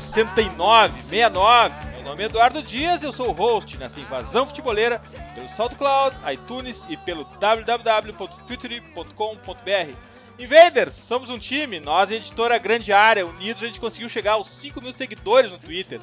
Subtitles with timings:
[0.00, 1.74] 69, 69.
[1.92, 5.00] Meu nome é Eduardo Dias, eu sou o host nessa invasão futeboleira
[5.34, 10.14] pelo SoundCloud, iTunes e pelo www.future.com.br.
[10.38, 14.32] Invaders, somos um time, nós e a editora Grande Área, unidos a gente conseguiu chegar
[14.32, 16.00] aos 5 mil seguidores no Twitter.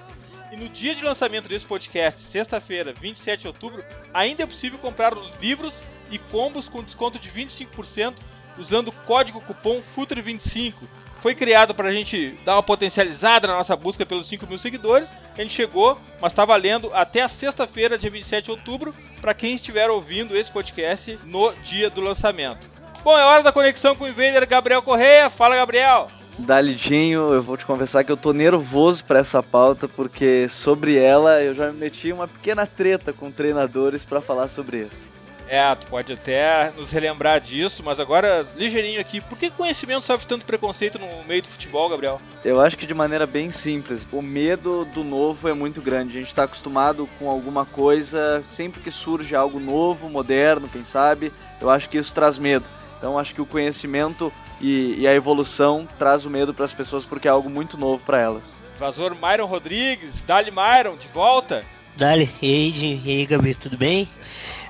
[0.52, 3.83] E no dia de lançamento desse podcast, sexta-feira, 27 de outubro,
[4.14, 8.16] ainda é possível comprar os livros e combos com desconto de 25%
[8.57, 10.73] usando o código cupom FUTURE25.
[11.21, 15.09] Foi criado para a gente dar uma potencializada na nossa busca pelos 5 mil seguidores.
[15.38, 19.53] A gente chegou, mas está valendo até a sexta-feira, dia 27 de outubro, para quem
[19.53, 22.67] estiver ouvindo esse podcast no dia do lançamento.
[23.03, 25.30] Bom, é hora da conexão com o Invader Gabriel Correia.
[25.30, 26.09] Fala, Gabriel!
[26.39, 31.41] Dalidinho, eu vou te confessar que eu tô nervoso para essa pauta porque sobre ela
[31.41, 35.20] eu já me meti uma pequena treta com treinadores para falar sobre isso.
[35.47, 40.25] É, tu pode até nos relembrar disso, mas agora, ligeirinho aqui, por que conhecimento sofre
[40.25, 42.22] tanto preconceito no meio do futebol, Gabriel?
[42.44, 44.08] Eu acho que de maneira bem simples.
[44.11, 46.17] O medo do novo é muito grande.
[46.17, 51.33] A gente está acostumado com alguma coisa, sempre que surge algo novo, moderno, quem sabe,
[51.60, 52.70] eu acho que isso traz medo.
[52.98, 57.05] Então acho que o conhecimento e, e a evolução traz o medo para as pessoas
[57.05, 58.55] porque é algo muito novo para elas.
[58.77, 61.64] Vazor Myron Rodrigues, Dali Myron, de volta.
[61.95, 64.08] Dali, e aí, e aí, Gabi, tudo bem?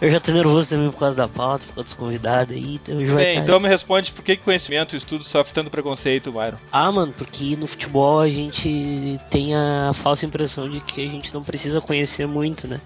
[0.01, 2.79] Eu já tô nervoso também por causa da pauta, por causa dos convidados aí.
[2.83, 3.41] Então, Bem, tá...
[3.41, 6.57] então me responde por que conhecimento e estudo sofre tanto preconceito, Myron?
[6.71, 11.31] Ah, mano, porque no futebol a gente tem a falsa impressão de que a gente
[11.31, 12.81] não precisa conhecer muito, né?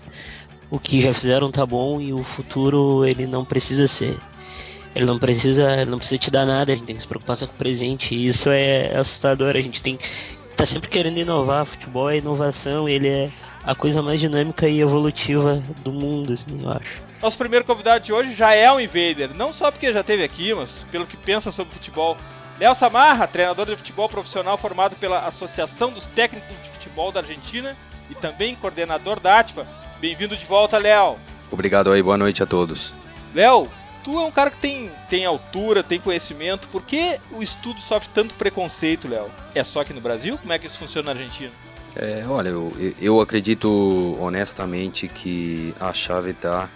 [0.70, 4.18] O que já fizeram tá bom e o futuro ele não precisa ser.
[4.94, 7.38] Ele não precisa, ele não precisa te dar nada, a gente tem que se preocupar
[7.38, 8.14] só com o presente.
[8.14, 9.98] E isso é assustador, a gente tem
[10.58, 13.30] tá sempre querendo inovar, futebol é inovação, ele é
[13.64, 17.05] a coisa mais dinâmica e evolutiva do mundo, assim, eu acho.
[17.22, 20.54] Nosso primeiro convidado de hoje já é um invader, não só porque já esteve aqui,
[20.54, 22.18] mas pelo que pensa sobre futebol.
[22.60, 27.76] Léo Samarra, treinador de futebol profissional formado pela Associação dos Técnicos de Futebol da Argentina
[28.10, 29.66] e também coordenador da ATFA.
[30.00, 31.18] Bem-vindo de volta, Léo.
[31.52, 32.94] Obrigado aí, boa noite a todos.
[33.34, 33.70] Léo,
[34.04, 36.68] tu é um cara que tem, tem altura, tem conhecimento.
[36.68, 39.30] Por que o estudo sofre tanto preconceito, Léo?
[39.54, 40.38] É só aqui no Brasil?
[40.38, 41.52] Como é que isso funciona na Argentina?
[41.96, 46.70] É, olha, eu, eu acredito honestamente que a chave está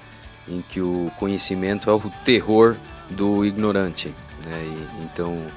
[0.49, 2.75] em que o conhecimento é o terror
[3.09, 4.13] do ignorante.
[4.43, 4.63] Né?
[4.63, 5.47] E, então,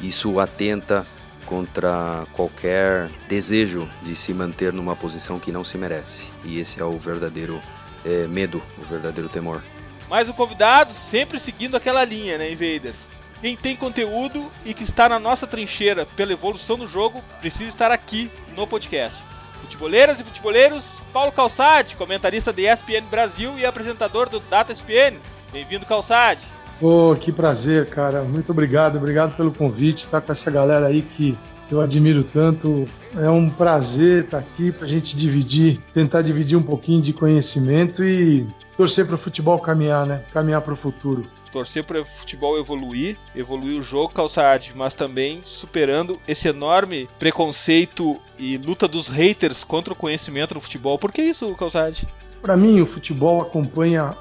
[0.00, 1.06] isso atenta
[1.46, 6.28] contra qualquer desejo de se manter numa posição que não se merece.
[6.44, 7.60] E esse é o verdadeiro
[8.04, 9.62] é, medo, o verdadeiro temor.
[10.08, 12.96] Mais um convidado, sempre seguindo aquela linha, né, Invaders?
[13.40, 17.90] Quem tem conteúdo e que está na nossa trincheira pela evolução do jogo, precisa estar
[17.90, 19.18] aqui no podcast.
[19.62, 25.18] Futeboleiras e futeboleiros, Paulo Calçade, comentarista da ESPN Brasil e apresentador do Data ESPN.
[25.52, 26.40] Bem-vindo, Calçade.
[26.80, 28.22] Oh, que prazer, cara.
[28.22, 29.98] Muito obrigado, obrigado pelo convite.
[29.98, 31.38] Estar com essa galera aí que
[31.70, 32.88] eu admiro tanto.
[33.16, 38.02] É um prazer estar aqui para a gente dividir, tentar dividir um pouquinho de conhecimento
[38.02, 38.46] e
[38.76, 40.22] torcer para o futebol caminhar, né?
[40.32, 45.42] Caminhar para o futuro torcer para o futebol evoluir, evoluir o jogo calçade, mas também
[45.44, 50.98] superando esse enorme preconceito e luta dos haters contra o conhecimento no futebol.
[50.98, 52.08] Por que isso, calçade?
[52.40, 54.16] Para mim, o futebol acompanha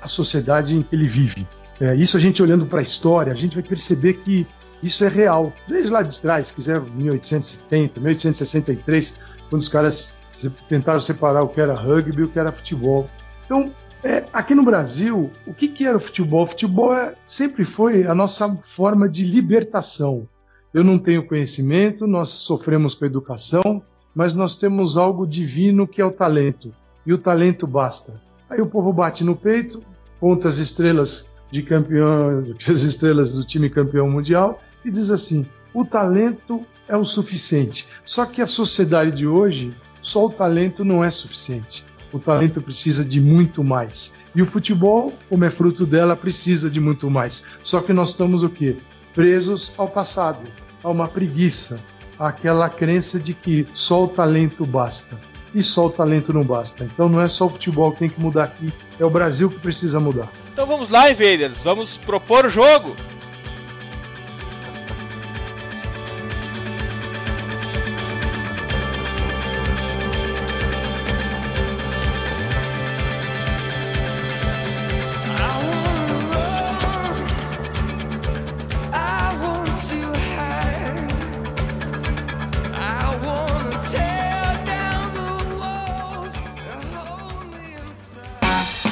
[0.00, 1.46] a sociedade em que ele vive.
[1.80, 4.46] É, isso a gente olhando para a história, a gente vai perceber que
[4.82, 5.52] isso é real.
[5.66, 10.22] Desde lá de trás, quiser 1870, 1863, quando os caras
[10.68, 13.08] tentaram separar o que era rugby e o que era futebol.
[13.44, 13.72] Então,
[14.02, 16.42] é, aqui no Brasil, o que, que era o futebol?
[16.42, 20.28] O futebol é, sempre foi a nossa forma de libertação.
[20.72, 23.82] Eu não tenho conhecimento, nós sofremos com a educação,
[24.14, 26.72] mas nós temos algo divino que é o talento.
[27.04, 28.20] E o talento basta.
[28.48, 29.82] Aí o povo bate no peito,
[30.20, 35.84] conta as estrelas de campeão, as estrelas do time campeão mundial e diz assim: o
[35.84, 37.86] talento é o suficiente.
[38.04, 41.84] Só que a sociedade de hoje, só o talento não é suficiente.
[42.12, 44.14] O talento precisa de muito mais.
[44.34, 47.44] E o futebol, como é fruto dela, precisa de muito mais.
[47.62, 48.76] Só que nós estamos o quê?
[49.14, 50.48] Presos ao passado,
[50.82, 51.80] a uma preguiça,
[52.18, 55.20] àquela crença de que só o talento basta.
[55.54, 56.84] E só o talento não basta.
[56.84, 59.58] Então não é só o futebol que tem que mudar aqui, é o Brasil que
[59.58, 60.30] precisa mudar.
[60.52, 62.94] Então vamos lá, Invaders, vamos propor o jogo.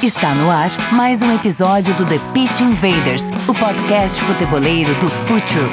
[0.03, 5.71] Está no ar mais um episódio do The Pitch Invaders, o podcast futeboleiro do Futuro.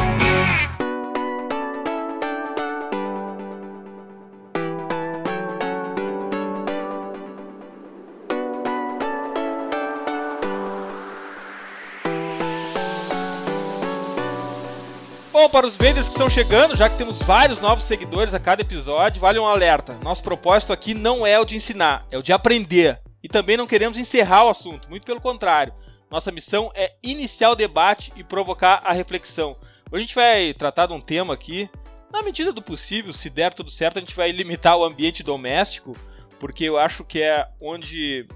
[15.33, 18.61] Bom, para os vendedores que estão chegando, já que temos vários novos seguidores a cada
[18.61, 19.97] episódio, vale um alerta.
[20.01, 23.02] Nosso propósito aqui não é o de ensinar, é o de aprender.
[23.23, 25.73] E também não queremos encerrar o assunto, muito pelo contrário.
[26.11, 29.55] Nossa missão é iniciar o debate e provocar a reflexão.
[29.89, 31.69] Hoje a gente vai tratar de um tema aqui,
[32.13, 35.97] na medida do possível, se der tudo certo, a gente vai limitar o ambiente doméstico,
[36.39, 38.27] porque eu acho que é onde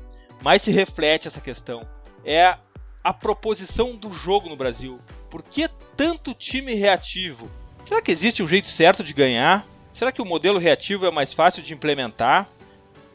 [0.42, 1.82] mais se reflete essa questão.
[2.26, 2.58] É
[3.04, 5.00] a proposição do jogo no Brasil.
[5.30, 7.48] Por que tanto time reativo?
[7.86, 9.64] Será que existe um jeito certo de ganhar?
[9.94, 12.50] Será que o modelo reativo é mais fácil de implementar?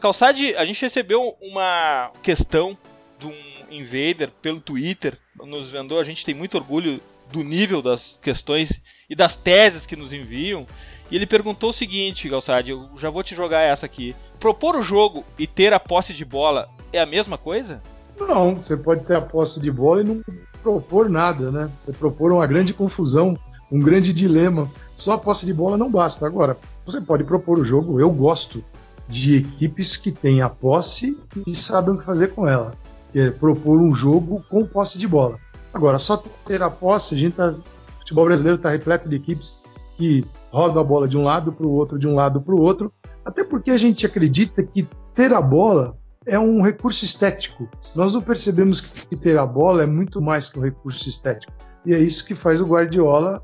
[0.03, 2.77] Calçade, a gente recebeu uma questão
[3.21, 3.35] de um
[3.71, 7.01] invader pelo Twitter, nos vendou, a gente tem muito orgulho
[7.31, 10.67] do nível das questões e das teses que nos enviam.
[11.09, 14.13] E ele perguntou o seguinte, Calçade, eu já vou te jogar essa aqui.
[14.41, 17.81] Propor o jogo e ter a posse de bola é a mesma coisa?
[18.19, 20.21] Não, você pode ter a posse de bola e não
[20.65, 21.71] propor nada, né?
[21.79, 23.39] Você propor uma grande confusão,
[23.71, 24.69] um grande dilema.
[24.97, 26.27] Só a posse de bola não basta.
[26.27, 28.65] Agora, você pode propor o jogo, eu gosto
[29.09, 32.75] de equipes que têm a posse e sabem o que fazer com ela.
[33.13, 35.39] Que é propor um jogo com posse de bola.
[35.73, 37.63] Agora, só ter a posse, a gente tá, o
[37.99, 39.63] futebol brasileiro está repleto de equipes
[39.97, 42.61] que rodam a bola de um lado para o outro, de um lado para o
[42.61, 42.93] outro,
[43.25, 45.97] até porque a gente acredita que ter a bola
[46.27, 47.69] é um recurso estético.
[47.95, 51.53] Nós não percebemos que ter a bola é muito mais que um recurso estético.
[51.85, 53.43] E é isso que faz o Guardiola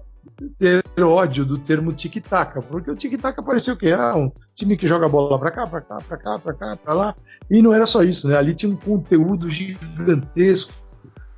[0.59, 3.93] ter ódio do termo tic-tac, porque o tic-tac parecia o quê?
[3.93, 6.77] Ah, um time que joga a bola para cá, para cá, para cá, para cá,
[6.77, 7.17] para lá.
[7.51, 8.37] E não era só isso, né?
[8.37, 10.73] Ali tinha um conteúdo gigantesco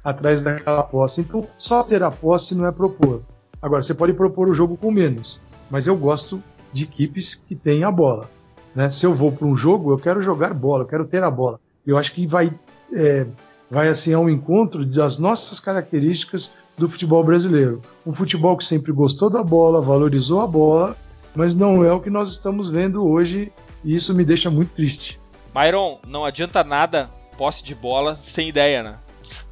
[0.05, 1.21] atrás daquela posse.
[1.21, 3.23] Então, só ter a posse não é propor.
[3.61, 5.41] Agora, você pode propor o jogo com menos,
[5.71, 8.31] mas eu gosto de equipes que têm a bola.
[8.75, 8.89] Né?
[8.89, 11.61] Se eu vou para um jogo, eu quero jogar bola, eu quero ter a bola.
[11.87, 12.53] Eu acho que vai,
[12.93, 13.27] é,
[13.71, 17.81] vai assim ao encontro das nossas características do futebol brasileiro.
[18.05, 20.97] Um futebol que sempre gostou da bola, valorizou a bola,
[21.35, 23.53] mas não é o que nós estamos vendo hoje
[23.85, 25.21] e isso me deixa muito triste.
[25.55, 27.09] Myron, não adianta nada
[27.39, 28.99] posse de bola sem ideia, né?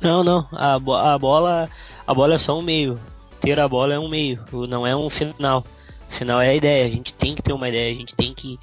[0.00, 0.46] Não, não.
[0.52, 1.68] A, bo a bola
[2.06, 2.98] a bola é só um meio.
[3.40, 5.64] Ter a bola é um meio, não é um final.
[6.10, 6.86] O final é a ideia.
[6.86, 8.58] A gente tem que ter uma ideia, a gente tem que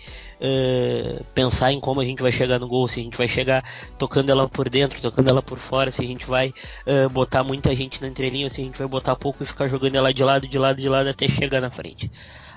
[0.45, 3.63] uh, pensar em como a gente vai chegar no gol, se a gente vai chegar
[3.97, 6.53] tocando ela por dentro, tocando ela por fora, se a gente vai
[6.85, 9.95] uh, botar muita gente na entrelinha, se a gente vai botar pouco e ficar jogando
[9.95, 12.11] ela de lado, de lado, de lado até chegar na frente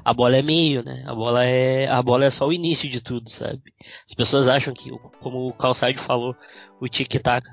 [0.08, 1.04] a bola é meio, né?
[1.06, 3.60] A bola é a bola é só o início de tudo, sabe?
[4.08, 6.34] As pessoas acham que, como o Calçade falou,
[6.80, 7.46] o tic-tac,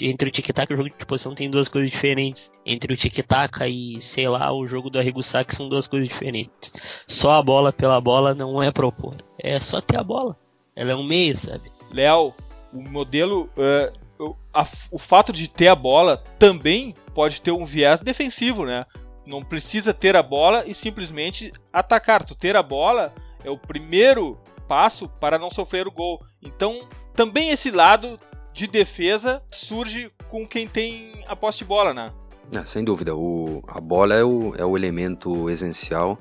[0.00, 2.50] entre o tic-tac e o jogo de posição tem duas coisas diferentes.
[2.66, 6.72] Entre o tic-tac e, sei lá, o jogo do Arrigo-Sac são duas coisas diferentes.
[7.06, 9.14] Só a bola pela bola não é propor.
[9.38, 10.36] É só ter a bola.
[10.74, 11.70] Ela é um meio, sabe?
[11.92, 12.34] Léo,
[12.72, 13.48] o modelo.
[13.56, 18.84] Uh, a, o fato de ter a bola também pode ter um viés defensivo, né?
[19.26, 22.24] Não precisa ter a bola e simplesmente atacar.
[22.24, 26.22] Tu ter a bola é o primeiro passo para não sofrer o gol.
[26.42, 28.18] Então, também esse lado
[28.52, 32.10] de defesa surge com quem tem a posse de bola, né?
[32.56, 36.18] Ah, sem dúvida, o, a bola é o, é o elemento essencial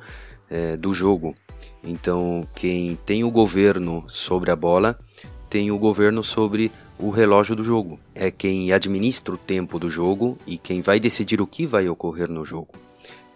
[0.49, 1.33] é, do jogo.
[1.83, 4.97] Então, quem tem o governo sobre a bola
[5.49, 7.99] tem o governo sobre o relógio do jogo.
[8.13, 12.29] É quem administra o tempo do jogo e quem vai decidir o que vai ocorrer
[12.29, 12.73] no jogo.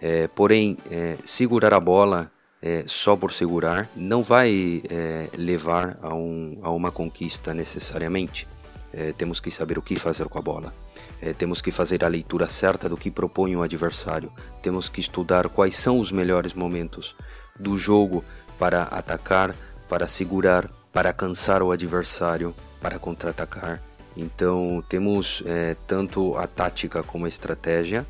[0.06, 2.30] É, porém, é, segurar a bola
[2.62, 8.46] é, só por segurar não vai é, levar a, um, a, uma conquista necessariamente.
[8.92, 10.76] É, temos que saber o que fazer com a bola.
[11.22, 14.30] É, temos que fazer a leitura certa do que propõe o adversário.
[14.62, 17.16] Temos que estudar quais são os melhores momentos
[17.58, 18.26] do jogo
[18.60, 19.56] para atacar,
[19.88, 23.82] para segurar, para cansar o adversário, para contra-atacar.
[24.18, 25.42] Então, temos
[25.88, 28.06] tanto a tática como a estratégia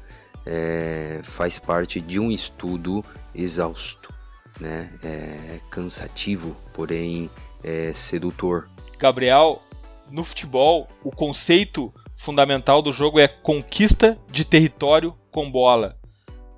[0.45, 4.13] é, faz parte de um estudo exausto,
[4.59, 4.91] né?
[5.03, 7.29] É cansativo, porém
[7.63, 8.67] é sedutor.
[8.97, 9.61] Gabriel,
[10.09, 15.97] no futebol, o conceito fundamental do jogo é conquista de território com bola.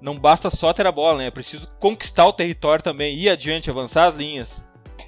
[0.01, 1.27] Não basta só ter a bola, né?
[1.27, 4.53] É preciso conquistar o território também, ir adiante, avançar as linhas.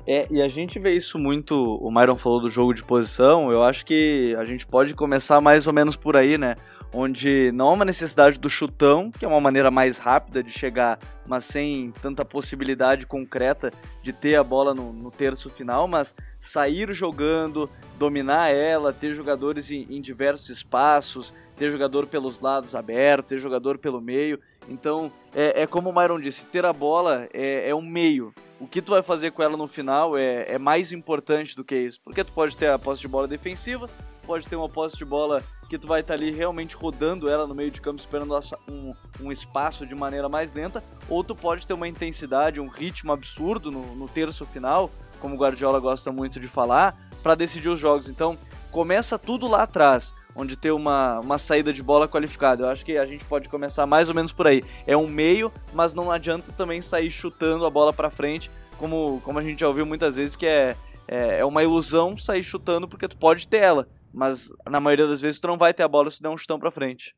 [0.07, 3.62] É, e a gente vê isso muito, o Myron falou do jogo de posição, eu
[3.62, 6.55] acho que a gente pode começar mais ou menos por aí, né?
[6.94, 10.98] Onde não há uma necessidade do chutão, que é uma maneira mais rápida de chegar,
[11.25, 16.94] mas sem tanta possibilidade concreta de ter a bola no, no terço final, mas sair
[16.94, 23.38] jogando, dominar ela, ter jogadores em, em diversos espaços, ter jogador pelos lados abertos, ter
[23.38, 24.39] jogador pelo meio.
[24.70, 28.34] Então, é, é como o Myron disse, ter a bola é, é um meio.
[28.60, 31.75] O que tu vai fazer com ela no final é, é mais importante do que
[31.75, 32.00] isso.
[32.01, 33.89] Porque tu pode ter a posse de bola defensiva,
[34.25, 37.45] pode ter uma posse de bola que tu vai estar tá ali realmente rodando ela
[37.45, 38.38] no meio de campo, esperando
[38.69, 43.12] um, um, espaço de maneira mais lenta, ou tu pode ter uma intensidade, um ritmo
[43.12, 47.79] absurdo no, no terço final, como o Guardiola gosta muito de falar, para decidir os
[47.79, 48.09] jogos.
[48.09, 48.38] Então,
[48.71, 52.63] começa tudo lá atrás onde ter uma, uma saída de bola qualificada.
[52.63, 54.63] Eu acho que a gente pode começar mais ou menos por aí.
[54.86, 59.39] É um meio, mas não adianta também sair chutando a bola para frente, como, como
[59.39, 60.75] a gente já ouviu muitas vezes, que é,
[61.07, 65.21] é, é, uma ilusão sair chutando porque tu pode ter ela, mas na maioria das
[65.21, 67.15] vezes tu não vai ter a bola se der um chutão para frente.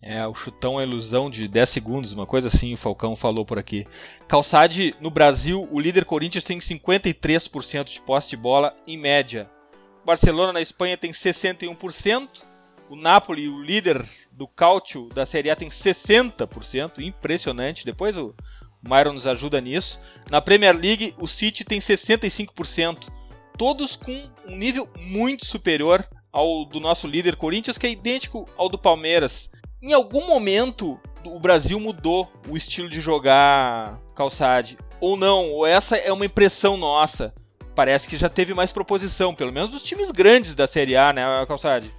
[0.00, 3.58] É, o chutão é ilusão de 10 segundos, uma coisa assim, o Falcão falou por
[3.58, 3.86] aqui.
[4.26, 9.50] Calçade, no Brasil, o líder Corinthians tem 53% de posse de bola em média.
[10.06, 12.28] Barcelona na Espanha tem 61%,
[12.88, 17.84] o Napoli, o líder do Cálcio da Série A, tem 60%, impressionante.
[17.84, 18.34] Depois o
[18.82, 20.00] Myron nos ajuda nisso.
[20.30, 23.08] Na Premier League, o City tem 65%,
[23.58, 28.68] todos com um nível muito superior ao do nosso líder Corinthians, que é idêntico ao
[28.68, 29.50] do Palmeiras.
[29.82, 35.96] Em algum momento, o Brasil mudou o estilo de jogar calçade, ou não, ou essa
[35.96, 37.34] é uma impressão nossa.
[37.74, 41.22] Parece que já teve mais proposição, pelo menos dos times grandes da Série A, né,
[41.46, 41.92] calçade?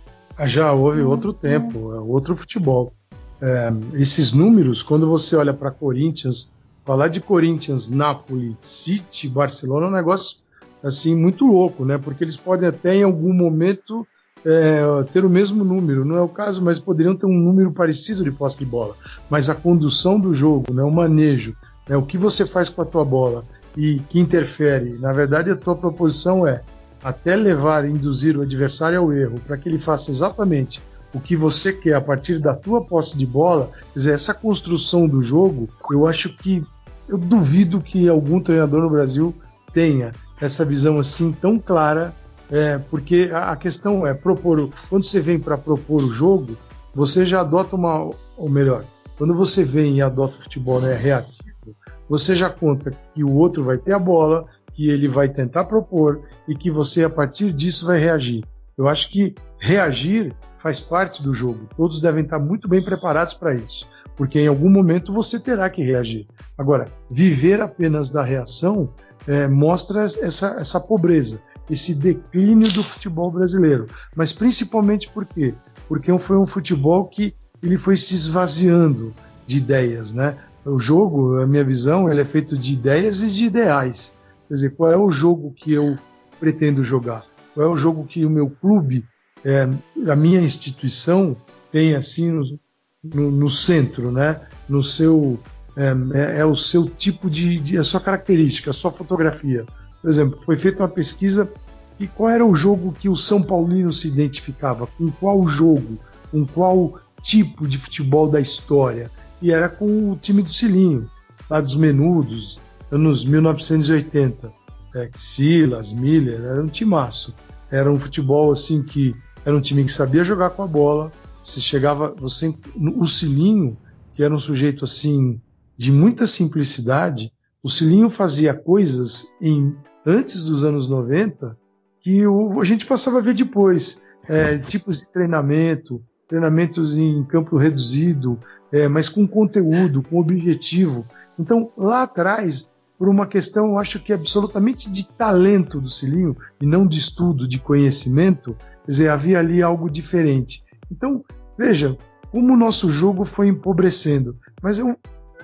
[0.46, 2.94] Já houve outro tempo, é outro futebol.
[3.42, 6.56] É, esses números, quando você olha para Corinthians,
[6.86, 10.38] falar de Corinthians, Napoli, City, Barcelona é um negócio
[10.82, 11.98] assim muito louco, né?
[11.98, 14.08] Porque eles podem até em algum momento
[14.46, 18.24] é, ter o mesmo número, não é o caso, mas poderiam ter um número parecido
[18.24, 18.96] de posse de bola.
[19.30, 21.56] Mas a condução do jogo, né, o manejo,
[21.88, 25.56] né, o que você faz com a tua bola e que interfere, na verdade a
[25.56, 26.62] tua proposição é
[27.04, 30.82] até levar induzir o adversário ao erro, para que ele faça exatamente
[31.14, 35.08] o que você quer a partir da tua posse de bola, quer dizer, essa construção
[35.08, 36.64] do jogo, eu acho que
[37.08, 39.34] eu duvido que algum treinador no Brasil
[39.74, 42.14] tenha essa visão assim tão clara,
[42.52, 46.58] é, porque a, questão é propor, quando você vem para propor o jogo,
[46.94, 48.84] você já adota uma, ou melhor,
[49.18, 51.76] quando você vem e adota o futebol né, reativo,
[52.08, 56.22] você já conta que o outro vai ter a bola, que ele vai tentar propor
[56.48, 58.44] e que você, a partir disso, vai reagir.
[58.78, 61.68] Eu acho que reagir faz parte do jogo.
[61.76, 65.82] Todos devem estar muito bem preparados para isso, porque em algum momento você terá que
[65.82, 66.28] reagir.
[66.58, 68.94] Agora, viver apenas da reação
[69.26, 73.88] é, mostra essa, essa pobreza, esse declínio do futebol brasileiro.
[74.16, 75.56] Mas principalmente por quê?
[75.88, 79.14] Porque foi um futebol que ele foi se esvaziando
[79.46, 80.38] de ideias, né?
[80.66, 84.14] O jogo, a minha visão, ele é feito de ideias e de ideais.
[84.48, 85.98] Quer dizer, qual é o jogo que eu
[86.40, 87.26] pretendo jogar?
[87.54, 89.06] Qual é o jogo que o meu clube,
[89.46, 89.70] é,
[90.10, 91.36] a minha instituição
[91.72, 92.60] tem assim no,
[93.04, 94.42] no, no centro, né?
[94.68, 95.40] No seu
[95.78, 99.66] é, é, é o seu tipo de, de, a sua característica, a sua fotografia.
[100.02, 101.52] Por exemplo, foi feita uma pesquisa
[102.00, 104.88] e qual era o jogo que o São Paulino se identificava?
[104.88, 105.98] Com qual jogo?
[106.32, 109.12] Com qual tipo de futebol da história?
[109.42, 111.10] E era com o time do Cilinho,
[111.50, 112.60] lá dos Menudos,
[112.92, 114.52] anos 1980.
[114.96, 117.36] É, Silas, Miller, era um timaço.
[117.72, 119.16] Era um futebol assim que
[119.50, 121.12] era um time que sabia jogar com a bola.
[121.42, 122.54] Se chegava, você,
[122.96, 123.76] o Cilinho,
[124.14, 125.42] que era um sujeito assim
[125.76, 127.32] de muita simplicidade,
[127.64, 129.76] o Cilinho fazia coisas em
[130.06, 131.58] antes dos anos 90
[132.02, 134.08] que o, a gente passava a ver depois.
[134.28, 138.40] É, tipos de treinamento, treinamentos em campo reduzido,
[138.72, 141.08] é, mas com conteúdo, com objetivo.
[141.40, 146.66] Então, lá atrás, por uma questão, eu acho que absolutamente de talento do Cilinho e
[146.68, 148.56] não de estudo, de conhecimento,
[148.90, 150.64] quer dizer, havia ali algo diferente.
[150.92, 151.24] Então,
[151.58, 151.96] veja,
[152.32, 154.36] como o nosso jogo foi empobrecendo.
[154.64, 154.98] Mas eu,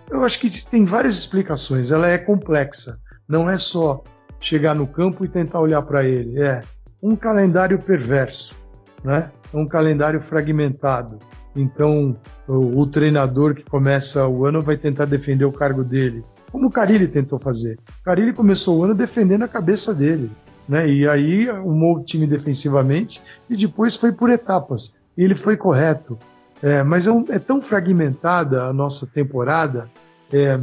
[0.09, 2.97] eu acho que tem várias explicações, ela é complexa.
[3.29, 4.03] Não é só
[4.39, 6.41] chegar no campo e tentar olhar para ele.
[6.41, 6.63] É
[7.01, 8.55] um calendário perverso,
[9.03, 9.31] né?
[9.53, 11.19] É um calendário fragmentado.
[11.55, 16.25] Então, o, o treinador que começa o ano vai tentar defender o cargo dele
[16.55, 17.77] como o Carilli tentou fazer.
[17.99, 20.31] O Carilli começou o ano defendendo a cabeça dele,
[20.67, 20.89] né?
[20.89, 24.99] E aí o time defensivamente e depois foi por etapas.
[25.17, 26.17] E ele foi correto.
[26.61, 29.89] É, mas é, um, é, tão fragmentada a nossa temporada
[30.31, 30.59] é,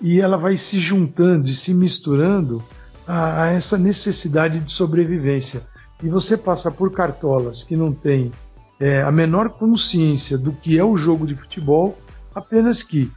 [0.00, 2.62] e ela vai se juntando e se misturando
[3.06, 5.62] a, a essa necessidade de sobrevivência.
[6.02, 8.32] E você passa por cartolas que não têm
[8.80, 11.96] é, a menor consciência do que é o jogo de futebol,
[12.34, 13.10] apenas que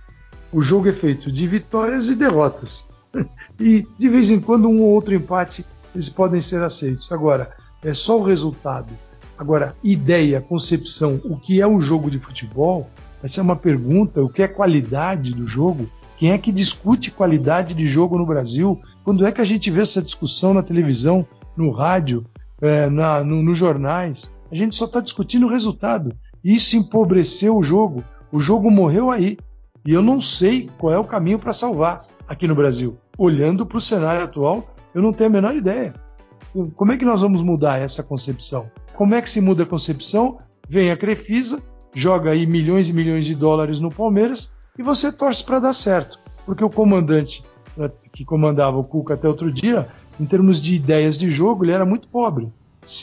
[0.51, 2.88] o jogo é feito de vitórias e derrotas.
[3.60, 5.65] e de vez em quando um ou outro empate
[5.98, 7.12] eles podem ser aceitos.
[7.12, 7.50] Agora,
[7.84, 8.94] é só o resultado.
[9.36, 12.88] Agora, ideia, concepção, o que é o jogo de futebol?
[13.24, 14.24] Essa é uma pergunta.
[14.24, 15.89] O que é qualidade do jogo?
[16.16, 18.80] Quem é que discute qualidade de jogo no Brasil?
[19.04, 21.25] Quando é que a gente vê essa discussão na televisão,
[21.56, 22.24] no rádio,
[22.62, 24.30] é, na, no, nos jornais?
[24.51, 26.16] A gente só está discutindo o resultado.
[26.44, 28.04] Isso empobreceu o jogo.
[28.32, 29.36] O jogo morreu aí.
[29.84, 33.00] E eu não sei qual é o caminho para salvar aqui no Brasil.
[33.18, 35.94] Olhando para o cenário atual, eu não tenho a menor ideia.
[36.75, 38.72] Como é que nós vamos mudar essa concepção?
[38.96, 40.39] Como é que se muda a concepção?
[40.68, 41.62] Vem a Crefisa,
[41.94, 46.20] joga aí milhões e milhões de dólares no Palmeiras e você torce para dar certo.
[46.48, 47.46] Porque o comandante
[47.77, 49.88] eh, que comandava o Cuca até outro dia,
[50.20, 52.51] em termos de ideias de jogo, ele era muito pobre.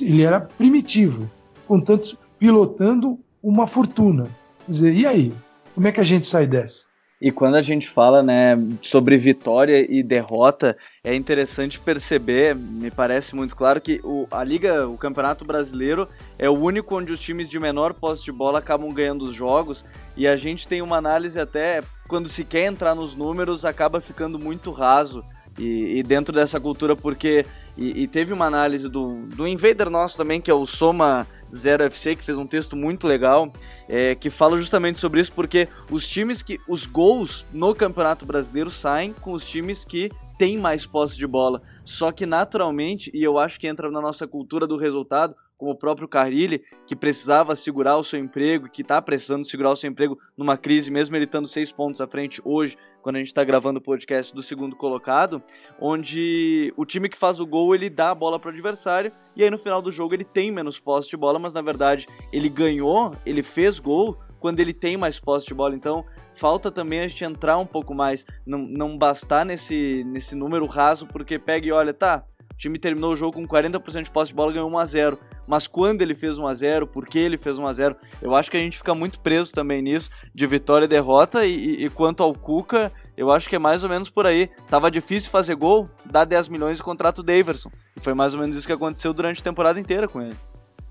[0.01, 1.31] Ele era primitivo,
[1.69, 4.29] contanto pilotando uma fortuna.
[4.67, 5.33] Quer dizer, e aí?
[5.77, 6.87] Como é que a gente sai dessa?
[7.25, 13.35] E quando a gente fala né, sobre vitória e derrota, é interessante perceber, me parece
[13.35, 16.07] muito claro, que o, a Liga, o Campeonato Brasileiro,
[16.39, 19.87] é o único onde os times de menor posse de bola acabam ganhando os jogos.
[20.15, 24.39] E a gente tem uma análise até, quando se quer entrar nos números, acaba ficando
[24.39, 25.25] muito raso.
[25.59, 27.47] E, e dentro dessa cultura, porque.
[27.75, 31.85] E, e, teve uma análise do, do Invader nosso também, que é o Soma Zero
[31.85, 33.53] FC, que fez um texto muito legal
[33.89, 36.59] é, que fala justamente sobre isso, porque os times que.
[36.69, 41.63] Os gols no Campeonato Brasileiro saem com os times que têm mais posse de bola.
[41.85, 45.77] Só que naturalmente, e eu acho que entra na nossa cultura do resultado, como o
[45.77, 50.19] próprio Carrilli, que precisava segurar o seu emprego, que está precisando segurar o seu emprego
[50.37, 53.79] numa crise, mesmo ele estando seis pontos à frente hoje, quando a gente está gravando
[53.79, 55.43] o podcast do segundo colocado,
[55.79, 59.43] onde o time que faz o gol ele dá a bola para o adversário e
[59.43, 62.49] aí no final do jogo ele tem menos posse de bola, mas na verdade ele
[62.49, 65.75] ganhou, ele fez gol quando ele tem mais posse de bola.
[65.75, 70.67] Então falta também a gente entrar um pouco mais, não, não bastar nesse, nesse número
[70.67, 74.29] raso, porque pega e olha, tá, o time terminou o jogo com 40% de posse
[74.31, 77.07] de bola e ganhou 1 a 0 mas quando ele fez 1 a 0 por
[77.07, 79.83] que ele fez 1 a 0 eu acho que a gente fica muito preso também
[79.83, 83.85] nisso, de vitória e derrota, e, e, quanto ao Cuca, eu acho que é mais
[83.85, 84.49] ou menos por aí.
[84.69, 87.71] Tava difícil fazer gol, dá 10 milhões e contrato o Daverson.
[87.97, 90.37] E foi mais ou menos isso que aconteceu durante a temporada inteira com ele.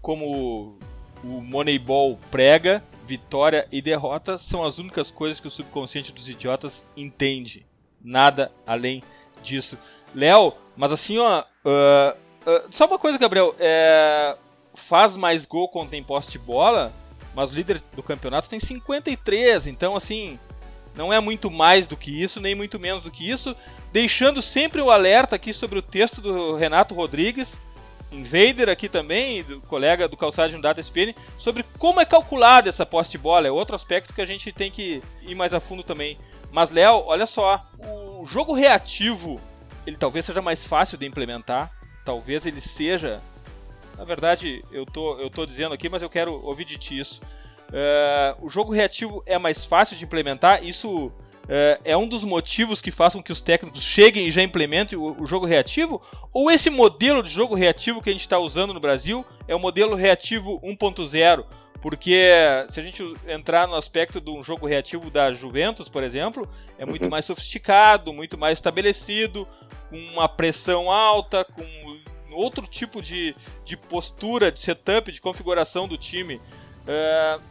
[0.02, 0.78] Como
[1.24, 6.86] o Moneyball prega, vitória e derrota são as únicas coisas que o subconsciente dos idiotas
[6.96, 7.66] entende.
[8.04, 9.02] Nada além
[9.42, 9.78] disso.
[10.14, 11.44] Léo, mas assim, ó.
[11.64, 12.18] Uh,
[12.50, 13.56] uh, só uma coisa, Gabriel.
[13.60, 14.36] É,
[14.74, 16.92] faz mais gol quando tem posse de bola,
[17.36, 20.40] mas o líder do campeonato tem 53, então assim,
[20.96, 23.56] não é muito mais do que isso, nem muito menos do que isso,
[23.92, 27.56] deixando sempre o alerta aqui sobre o texto do Renato Rodrigues,
[28.12, 33.12] Invader aqui também, do colega do Calçado Data SPN, sobre como é calculada essa posse
[33.12, 36.18] de bola, é outro aspecto que a gente tem que ir mais a fundo também.
[36.52, 39.42] Mas Léo, olha só, o jogo reativo,
[39.86, 41.72] ele talvez seja mais fácil de implementar,
[42.06, 43.22] talvez ele seja
[43.98, 47.22] na verdade, eu tô, eu tô dizendo aqui, mas eu quero ouvir de ti isso.
[47.70, 52.82] Uh, o jogo reativo é mais fácil de implementar, isso uh, é um dos motivos
[52.82, 56.02] que faz com que os técnicos cheguem e já implementem o, o jogo reativo?
[56.32, 59.60] Ou esse modelo de jogo reativo que a gente está usando no Brasil é o
[59.60, 61.46] modelo reativo 1.0?
[61.84, 62.32] Porque
[62.70, 66.86] se a gente entrar no aspecto de um jogo reativo da Juventus, por exemplo, é
[66.86, 67.10] muito uhum.
[67.10, 69.46] mais sofisticado, muito mais estabelecido,
[69.90, 71.64] com uma pressão alta, com
[72.32, 76.38] outro tipo de, de postura, de setup, de configuração do time.
[76.38, 77.44] Uh,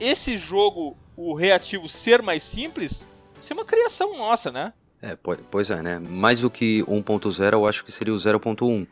[0.00, 3.04] esse jogo, o reativo ser mais simples,
[3.40, 4.72] isso é uma criação nossa, né?
[5.00, 5.16] É,
[5.48, 6.00] pois é, né?
[6.00, 8.84] Mais do que 1.0, eu acho que seria o 0.1.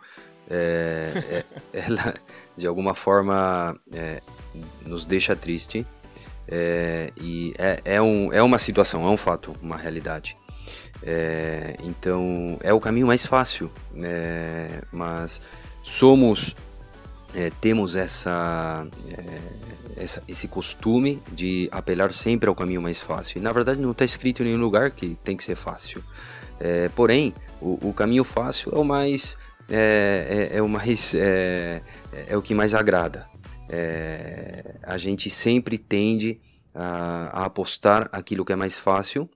[0.49, 1.45] É, é,
[1.87, 2.15] ela,
[2.57, 4.23] de alguma forma, é,
[4.85, 5.87] nos deixa triste.
[6.47, 10.37] É, e é, é, um, é uma situação, é um fato, uma realidade.
[11.03, 15.41] É, então é o caminho mais fácil, é, mas
[15.83, 16.55] somos
[17.35, 23.39] é, temos essa, é, essa, esse costume de apelar sempre ao caminho mais fácil.
[23.39, 26.03] E na verdade não está escrito em nenhum lugar que tem que ser fácil.
[26.61, 29.37] É, porém, o, o, caminho fácil é o mais
[29.69, 31.83] é, é, mais é,
[32.29, 33.29] é, o que mais agrada.
[34.83, 36.41] A gente sempre tende
[36.75, 39.29] a, a apostar aquilo que é mais fácil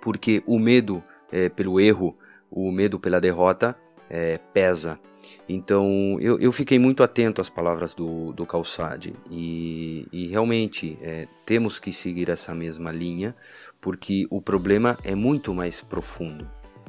[0.00, 1.02] porque o medo
[1.32, 2.16] é, pelo erro,
[2.50, 3.76] o medo pela derrota
[4.08, 5.00] é, pesa.
[5.48, 11.26] Então eu, eu fiquei muito atento às palavras do, do Calçade e, e realmente é,
[11.44, 13.34] temos que seguir essa mesma linha
[13.80, 16.48] porque o problema é muito mais profundo.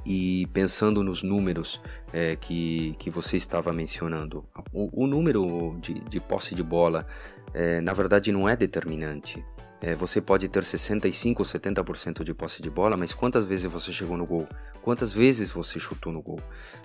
[0.09, 1.81] E pensando nos números
[2.13, 7.05] é, que, que você estava mencionando, o, o número de, de, posse de bola,
[7.53, 9.43] é, na verdade, não é determinante.
[9.81, 13.91] É, você pode ter 65 ou 70% de posse de bola, mas quantas vezes você
[13.91, 14.47] chegou no gol?
[14.81, 16.39] Quantas vezes você chutou no gol?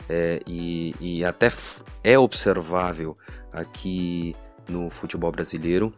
[0.08, 1.48] É, e, e até
[2.02, 3.16] é observável
[3.52, 4.34] aqui
[4.68, 5.94] no futebol brasileiro,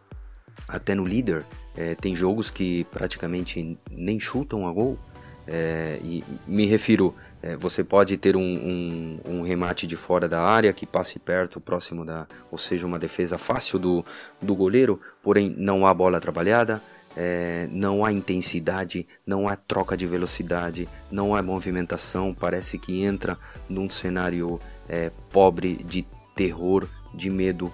[0.69, 4.99] até no líder, é, tem jogos que praticamente nem chutam a gol.
[5.47, 10.41] É, e me refiro, é, você pode ter um, um, um, remate de fora da
[10.41, 14.05] área que passe perto, próximo da, ou seja, uma defesa fácil do,
[14.41, 16.83] do goleiro, porém não há bola trabalhada,
[17.17, 23.39] é, não há intensidade, não há troca de velocidade, não há movimentação, parece que entra
[23.69, 27.73] num cenário é, pobre de terror, de medo.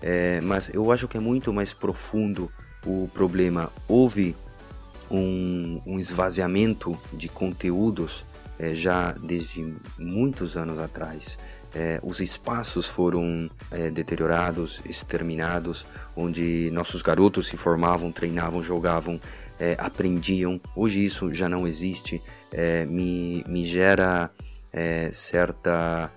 [0.00, 2.50] É, mas eu acho que é muito mais profundo
[2.84, 3.72] o problema.
[3.88, 4.36] Houve
[5.12, 8.24] um, um esvaziamento de conteúdos
[8.58, 11.38] é, já desde muitos anos atrás.
[11.74, 19.20] É, os espaços foram é, deteriorados, exterminados, onde nossos garotos se formavam, treinavam, jogavam,
[19.78, 20.60] aprendiam.
[20.74, 22.20] Hoje isso já não existe.
[22.88, 24.28] Me, me gera
[25.12, 26.10] certa,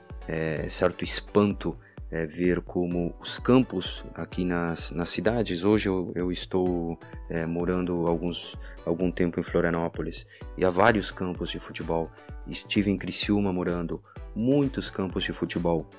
[0.67, 1.77] certo espanto
[2.11, 5.63] é, ver como os campos aqui nas, nas cidades.
[5.63, 10.25] Hoje eu, eu estou é, morando alguns, algum tempo em Florianópolis
[10.57, 12.09] e há vários campos de futebol.
[12.47, 14.01] Estive em Criciúma morando,
[14.35, 15.89] muitos campos de futebol.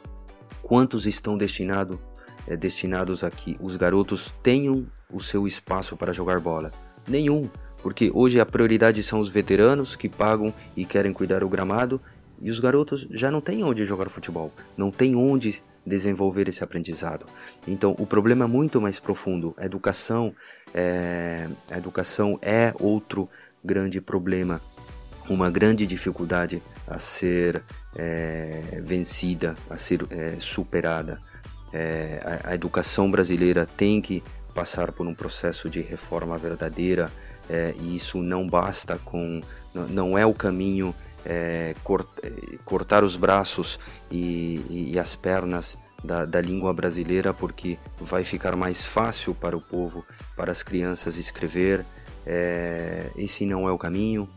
[0.62, 2.00] Quantos estão destinado,
[2.46, 3.56] é, destinados aqui?
[3.60, 6.72] Os garotos tenham o seu espaço para jogar bola?
[7.08, 7.48] Nenhum,
[7.82, 12.00] porque hoje a prioridade são os veteranos que pagam e querem cuidar do gramado
[12.40, 17.26] e os garotos já não têm onde jogar futebol, não têm onde desenvolver esse aprendizado.
[17.66, 19.54] Então, o problema é muito mais profundo.
[19.56, 20.28] A educação
[20.74, 23.28] é, a educação é outro
[23.64, 24.60] grande problema,
[25.26, 27.62] uma grande dificuldade a ser
[27.96, 31.18] é, vencida, a ser é, superada.
[31.72, 34.22] É, a, a, educação brasileira tem que
[34.54, 37.10] passar por um processo de reforma verdadeira
[37.48, 39.42] é, e isso não basta com
[39.74, 40.94] não é o caminho
[41.28, 42.08] é, cort,
[42.64, 48.54] cortar os braços e, e, e as pernas da, da, língua brasileira, porque vai ficar
[48.54, 50.04] mais fácil para o povo,
[50.36, 51.84] para as crianças escrever.
[52.24, 54.28] É, esse não é o caminho.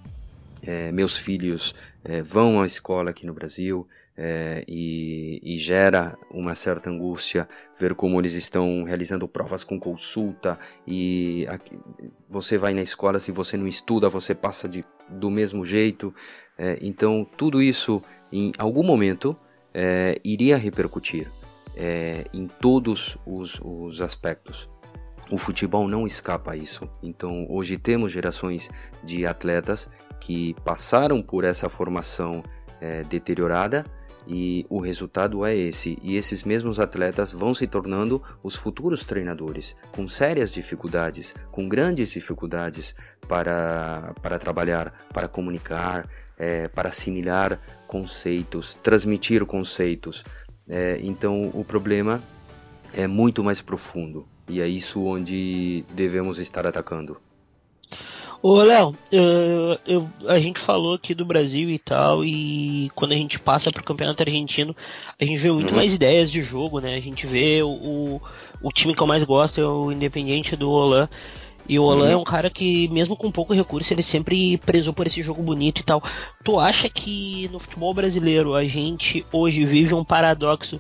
[0.64, 1.74] É, meus filhos
[2.04, 3.88] é, vão à escola aqui no Brasil
[4.22, 7.48] é, e, e, gera uma certa angústia
[7.80, 11.80] ver como eles estão realizando provas com consulta e aqui,
[12.28, 16.14] você vai na escola se você não estuda você passa de, do mesmo jeito
[16.58, 19.38] é, então tudo isso em algum momento
[19.74, 21.32] é, iria repercutir
[22.34, 24.70] em todos os, os aspectos
[25.32, 26.90] o futebol não escapa a isso.
[27.04, 28.68] Então, hoje temos gerações
[29.02, 29.88] de atletas
[30.20, 32.44] que passaram por essa formação
[32.82, 33.86] é, deteriorada
[34.28, 35.98] e o resultado é esse.
[36.02, 42.12] E esses mesmos atletas vão se tornando os futuros treinadores, com sérias dificuldades, com grandes
[42.12, 42.94] dificuldades
[43.28, 50.24] para, para trabalhar, para comunicar, é, para assimilar conceitos, transmitir conceitos.
[50.68, 52.22] É, então, o problema
[52.94, 54.28] é muito mais profundo.
[54.48, 57.22] E é isso onde devemos estar atacando.
[58.42, 58.96] Ô, Léo,
[60.28, 64.24] a gente falou aqui do Brasil e tal, e quando a gente passa pro campeonato
[64.24, 64.74] argentino,
[65.20, 65.76] a gente vê muito uhum.
[65.76, 66.96] mais ideias de jogo, né?
[66.96, 68.22] A gente vê o,
[68.62, 71.10] o time que eu mais gosto é o Independiente do Olan.
[71.68, 72.12] E o Olan uhum.
[72.12, 75.82] é um cara que, mesmo com pouco recurso, ele sempre prezou por esse jogo bonito
[75.82, 76.02] e tal.
[76.42, 80.80] Tu acha que no futebol brasileiro a gente hoje vive um paradoxo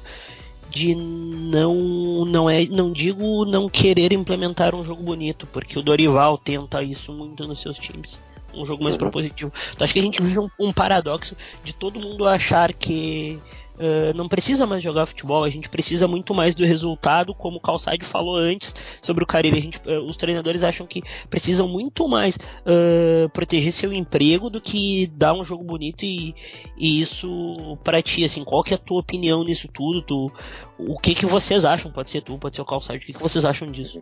[0.69, 6.37] de não não é não digo não querer implementar um jogo bonito, porque o Dorival
[6.37, 8.19] tenta isso muito nos seus times.
[8.53, 8.99] Um jogo mais uhum.
[8.99, 9.53] propositivo.
[9.73, 13.39] Então, acho que a gente vive um, um paradoxo de todo mundo achar que
[13.79, 17.61] Uh, não precisa mais jogar futebol, a gente precisa muito mais do resultado, como o
[17.61, 19.57] Calçade falou antes sobre o Caribe.
[19.57, 24.59] A gente, uh, os treinadores acham que precisam muito mais uh, proteger seu emprego do
[24.59, 26.35] que dar um jogo bonito e,
[26.77, 30.01] e isso para ti, assim, qual que é a tua opinião nisso tudo?
[30.01, 30.31] Tu,
[30.77, 31.89] o que que vocês acham?
[31.89, 34.01] Pode ser tu, pode ser o Calçade, o que, que vocês acham disso?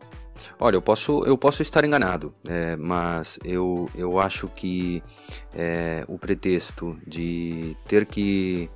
[0.60, 5.04] Olha, eu posso, eu posso estar enganado, é, mas eu, eu acho que
[5.54, 8.70] é, o pretexto de ter que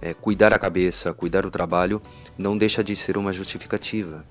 [0.00, 2.00] é, cuidar a cabeça, cuidar o trabalho,
[2.36, 4.24] não deixa de ser uma justificativa.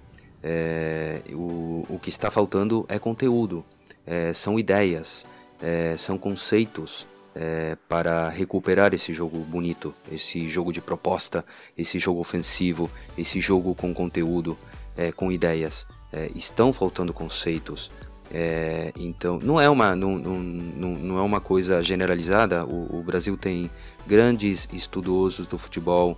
[0.43, 3.65] É, o, o que está faltando é conteúdo,
[4.05, 5.25] é, são ideias,
[5.61, 11.43] é, são conceitos é, para recuperar esse jogo bonito, esse jogo de proposta,
[11.77, 14.57] esse jogo ofensivo, esse jogo com conteúdo,
[14.95, 15.87] é, com ideias.
[16.33, 17.91] estão faltando conceitos,
[18.31, 22.65] É, então, não é uma, não, não, não é uma coisa generalizada.
[22.65, 23.69] O, o Brasil tem
[24.05, 26.17] grandes estudiosos do futebol,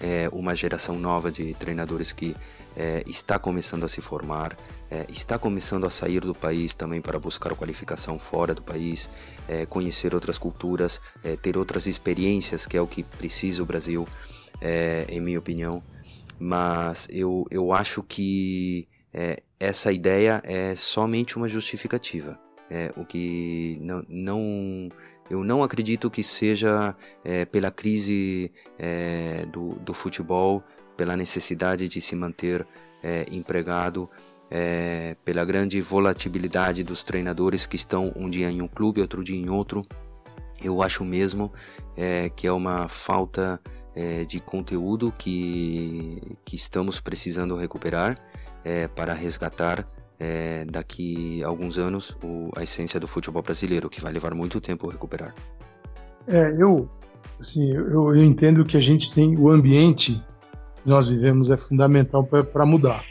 [0.00, 2.36] é, uma geração nova de treinadores que
[2.76, 4.56] é, está começando a se formar,
[4.90, 9.08] é, está começando a sair do país também para buscar qualificação fora do país,
[9.48, 14.06] é, conhecer outras culturas, é, ter outras experiências, que é o que precisa o Brasil,
[15.08, 15.82] em minha opinião.
[16.38, 18.88] Mas eu, eu acho que
[19.64, 22.38] essa ideia é somente uma justificativa.
[22.70, 24.88] É, o que não, não,
[25.28, 30.62] eu não acredito que seja é, pela crise é, do, do futebol,
[30.96, 32.66] pela necessidade de se manter
[33.02, 34.08] é, empregado,
[34.50, 39.36] é, pela grande volatilidade dos treinadores que estão um dia em um clube, outro dia
[39.36, 39.82] em outro.
[40.62, 41.52] Eu acho mesmo
[41.96, 43.60] é, que é uma falta
[44.26, 48.18] de conteúdo que, que estamos precisando recuperar
[48.96, 49.86] para resgatar
[50.18, 54.60] é, daqui a alguns anos o, a essência do futebol brasileiro, que vai levar muito
[54.60, 55.34] tempo recuperar.
[56.26, 56.88] É, eu,
[57.38, 60.22] assim, eu, eu entendo que a gente tem o ambiente
[60.82, 63.04] que nós vivemos é fundamental para mudar.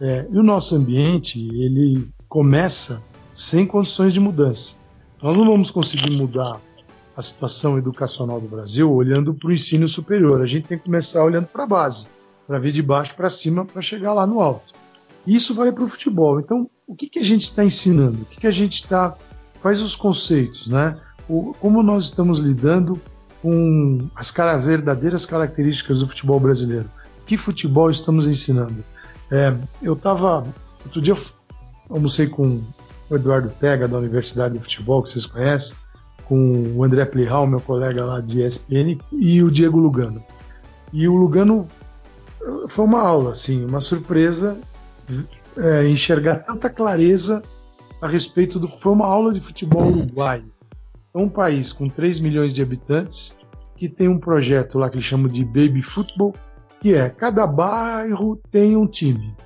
[0.00, 3.04] É, e o nosso ambiente, ele começa
[3.34, 4.76] sem condições de mudança.
[5.22, 6.60] Nós não vamos conseguir mudar
[7.16, 10.40] a situação educacional do Brasil olhando para o ensino superior.
[10.40, 12.08] A gente tem que começar olhando para a base,
[12.46, 14.72] para vir de baixo para cima para chegar lá no alto.
[15.26, 16.40] Isso vale para o futebol.
[16.40, 18.22] Então, o que, que a gente está ensinando?
[18.22, 19.16] O que, que a gente está.
[19.60, 20.98] Quais os conceitos, né?
[21.28, 23.00] O, como nós estamos lidando
[23.40, 26.90] com as cara, verdadeiras características do futebol brasileiro?
[27.24, 28.84] Que futebol estamos ensinando?
[29.30, 30.44] É, eu estava.
[30.84, 31.14] Outro dia
[31.88, 32.60] almocei com
[33.08, 35.76] o Eduardo Tega, da Universidade de Futebol, que vocês conhecem,
[36.32, 40.24] com o André Plihal, meu colega lá de ESPN, e o Diego Lugano.
[40.90, 41.68] E o Lugano
[42.68, 44.58] foi uma aula, assim, uma surpresa
[45.58, 47.42] é, enxergar tanta clareza
[48.00, 48.66] a respeito do.
[48.66, 50.50] Foi uma aula de futebol uruguaio.
[51.14, 53.38] É um país com 3 milhões de habitantes
[53.76, 56.34] que tem um projeto lá que eles chamam de Baby Football,
[56.80, 59.36] que é cada bairro tem um time.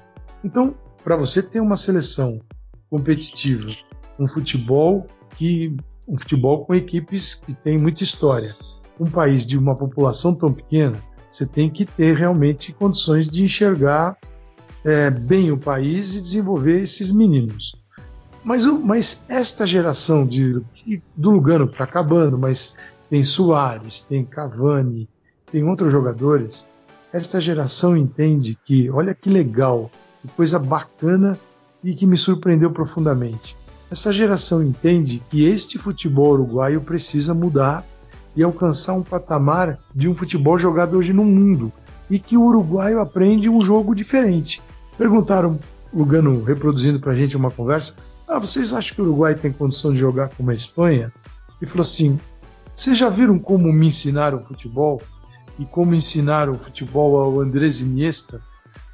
[0.44, 0.72] Então,
[1.02, 2.40] para você ter uma seleção
[2.88, 3.72] competitiva,
[4.20, 5.04] um futebol
[5.36, 8.54] que um futebol com equipes que tem muita história,
[8.98, 14.16] um país de uma população tão pequena, você tem que ter realmente condições de enxergar
[14.84, 17.74] é, bem o país e desenvolver esses meninos.
[18.44, 20.62] Mas, mas esta geração de,
[21.16, 22.74] do Lugano que está acabando, mas
[23.10, 25.08] tem Soares, tem Cavani,
[25.50, 26.66] tem outros jogadores,
[27.12, 29.90] esta geração entende que, olha que legal,
[30.22, 31.38] que coisa bacana
[31.82, 33.56] e que me surpreendeu profundamente.
[33.90, 37.84] Essa geração entende que este futebol uruguaio precisa mudar
[38.34, 41.72] e alcançar um patamar de um futebol jogado hoje no mundo
[42.10, 44.62] e que o uruguaio aprende um jogo diferente.
[44.98, 45.58] Perguntaram,
[45.92, 47.96] Lugano reproduzindo para a gente uma conversa:
[48.28, 51.12] Ah, vocês acham que o Uruguai tem condição de jogar como a Espanha?
[51.60, 52.18] E falou assim:
[52.74, 55.00] Vocês já viram como me ensinaram futebol?
[55.58, 58.42] E como ensinaram futebol ao Andrés Iniesta?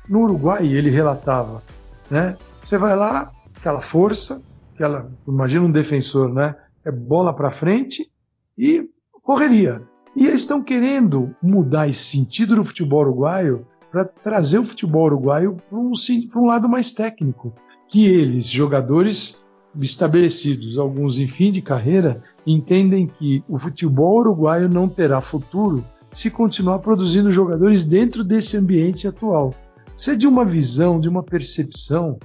[0.08, 1.62] No Uruguai, ele relatava,
[2.10, 2.36] né?
[2.62, 4.42] Você vai lá, aquela força,
[4.74, 6.54] aquela, imagina um defensor, né?
[6.84, 8.10] É bola para frente
[8.56, 8.88] e
[9.22, 9.82] correria.
[10.16, 15.56] E eles estão querendo mudar esse sentido do futebol uruguaio para trazer o futebol uruguaio
[15.68, 15.92] para um,
[16.36, 17.52] um, lado mais técnico,
[17.88, 19.46] que eles, jogadores
[19.80, 26.30] estabelecidos, alguns em fim de carreira, entendem que o futebol uruguaio não terá futuro se
[26.30, 29.54] continuar produzindo jogadores dentro desse ambiente atual.
[29.96, 32.18] Isso é de uma visão, de uma percepção.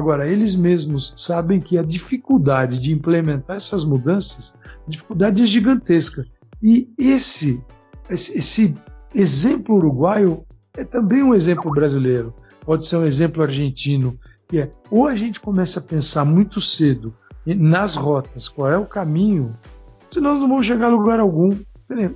[0.00, 6.24] Agora, eles mesmos sabem que a dificuldade de implementar essas mudanças, a dificuldade é gigantesca.
[6.62, 7.62] E esse,
[8.08, 8.80] esse,
[9.14, 10.42] exemplo uruguaio
[10.74, 12.32] é também um exemplo brasileiro,
[12.64, 17.14] pode ser um exemplo argentino, que é ou a gente começa a pensar muito cedo
[17.44, 19.54] nas rotas, qual é o caminho,
[20.08, 21.54] senão não vamos chegar a lugar algum.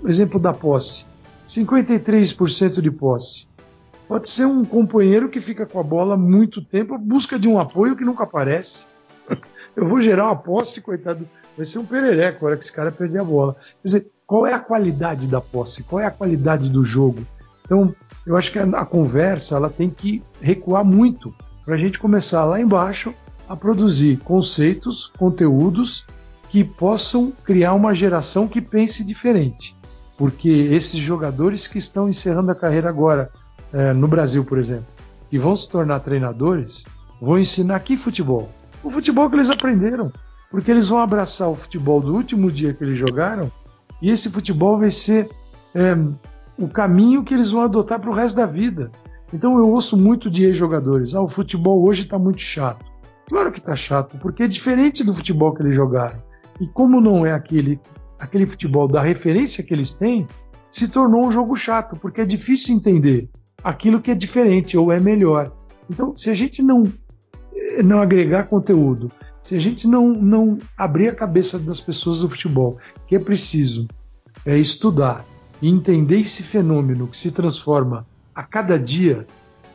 [0.07, 1.05] Exemplo da posse,
[1.47, 3.47] 53% de posse.
[4.07, 7.97] Pode ser um companheiro que fica com a bola muito tempo, busca de um apoio
[7.97, 8.87] que nunca aparece.
[9.75, 12.93] Eu vou gerar uma posse, coitado, vai ser um perereco a hora que esse cara
[12.93, 13.55] perder a bola.
[13.55, 15.85] Quer dizer, qual é a qualidade da posse?
[15.85, 17.27] Qual é a qualidade do jogo?
[17.65, 17.95] Então,
[18.27, 22.45] eu acho que a, a conversa ela tem que recuar muito para a gente começar
[22.45, 23.15] lá embaixo
[23.49, 26.07] a produzir conceitos, conteúdos
[26.49, 29.77] que possam criar uma geração que pense diferente.
[30.17, 33.31] Porque esses jogadores que estão encerrando a carreira agora,
[33.75, 34.87] é, no Brasil, por exemplo,
[35.29, 36.87] que vão se tornar treinadores,
[37.21, 38.49] vão ensinar que futebol?
[38.85, 40.13] O futebol que eles aprenderam.
[40.49, 43.51] Porque eles vão abraçar o futebol do último dia que eles jogaram
[44.01, 45.29] e esse futebol vai ser
[45.75, 45.97] é,
[46.57, 48.93] o caminho que eles vão adotar para o resto da vida.
[49.33, 52.85] Então eu ouço muito de ex-jogadores: ah, o futebol hoje está muito chato.
[53.29, 56.23] Claro que tá chato, porque é diferente do futebol que eles jogaram.
[56.61, 57.81] E como não é aquele,
[58.21, 60.29] aquele futebol da referência que eles têm,
[60.71, 63.29] se tornou um jogo chato, porque é difícil entender
[63.65, 65.51] aquilo que é diferente ou é melhor.
[65.89, 66.85] Então, se a gente não,
[67.55, 69.11] eh, não agregar conteúdo,
[69.43, 73.89] se a gente não, não abrir a cabeça das pessoas do futebol, que é preciso
[74.45, 75.25] é estudar
[75.63, 79.27] e entender esse fenômeno que se transforma a cada dia,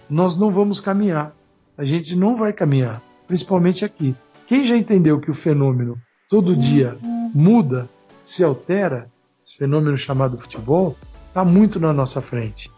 [0.10, 1.34] nós não vamos caminhar.
[1.78, 4.15] A gente não vai caminhar, principalmente aqui.
[4.45, 5.97] Quem já entendeu que o fenômeno
[6.30, 6.97] todo dia
[7.34, 7.89] muda,
[8.23, 9.10] se altera,
[9.45, 10.95] esse fenômeno chamado futebol,
[11.28, 12.69] está muito na nossa frente.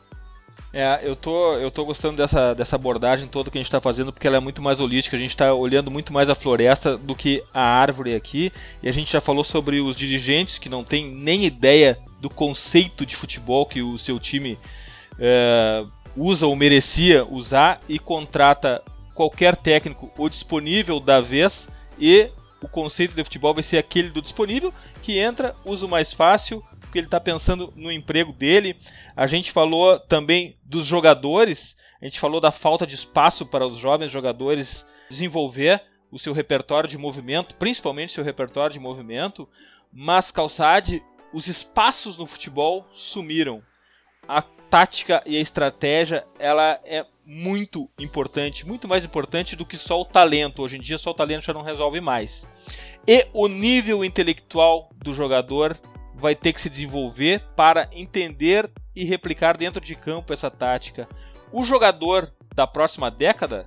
[0.74, 4.14] É, eu tô, eu tô gostando dessa, dessa abordagem toda que a gente está fazendo,
[4.14, 7.14] porque ela é muito mais holística, a gente está olhando muito mais a floresta do
[7.14, 11.14] que a árvore aqui, e a gente já falou sobre os dirigentes que não têm
[11.14, 14.58] nem ideia do conceito de futebol que o seu time
[15.20, 15.84] é,
[16.16, 18.82] usa ou merecia usar e contrata
[19.14, 21.68] qualquer técnico ou disponível da vez.
[22.00, 22.30] E
[22.62, 26.64] o conceito de futebol vai ser aquele do disponível que entra, usa o mais fácil,
[26.92, 28.76] porque ele está pensando no emprego dele.
[29.16, 33.78] A gente falou também dos jogadores, a gente falou da falta de espaço para os
[33.78, 39.48] jovens jogadores desenvolver o seu repertório de movimento, principalmente seu repertório de movimento,
[39.90, 41.02] mas Calçade,
[41.32, 43.64] os espaços no futebol sumiram.
[44.28, 50.02] A tática e a estratégia, ela é muito importante, muito mais importante do que só
[50.02, 50.62] o talento.
[50.62, 52.46] Hoje em dia só o talento já não resolve mais.
[53.08, 55.80] E o nível intelectual do jogador
[56.22, 61.08] vai ter que se desenvolver para entender e replicar dentro de campo essa tática.
[61.52, 63.66] O jogador da próxima década,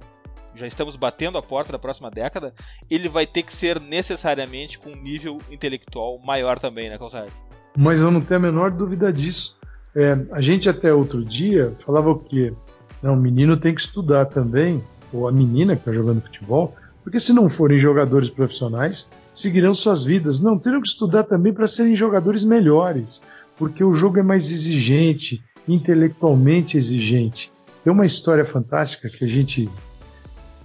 [0.54, 2.54] já estamos batendo a porta da próxima década,
[2.88, 7.30] ele vai ter que ser necessariamente com um nível intelectual maior também, né, Calçado?
[7.76, 9.58] Mas eu não tenho a menor dúvida disso.
[9.96, 12.54] É, a gente até outro dia falava o quê?
[13.02, 17.20] Não, o menino tem que estudar também, ou a menina que está jogando futebol, porque
[17.20, 20.40] se não forem jogadores profissionais, seguirão suas vidas.
[20.40, 23.23] Não, terão que estudar também para serem jogadores melhores,
[23.57, 27.53] porque o jogo é mais exigente, intelectualmente exigente.
[27.83, 29.68] Tem uma história fantástica que a gente,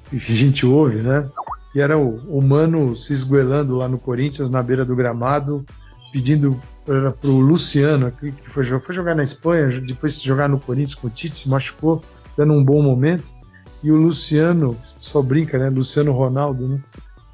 [0.10, 1.30] que a gente ouve, né?
[1.74, 5.66] Que era o, o Mano se esguelando lá no Corinthians, na beira do gramado,
[6.12, 10.96] pedindo para o Luciano, que foi, foi jogar na Espanha, depois de jogar no Corinthians
[10.96, 12.02] com o Tite, se machucou,
[12.38, 13.34] dando um bom momento.
[13.84, 15.70] E o Luciano, só brinca, né?
[15.70, 16.80] Luciano Ronaldo, né?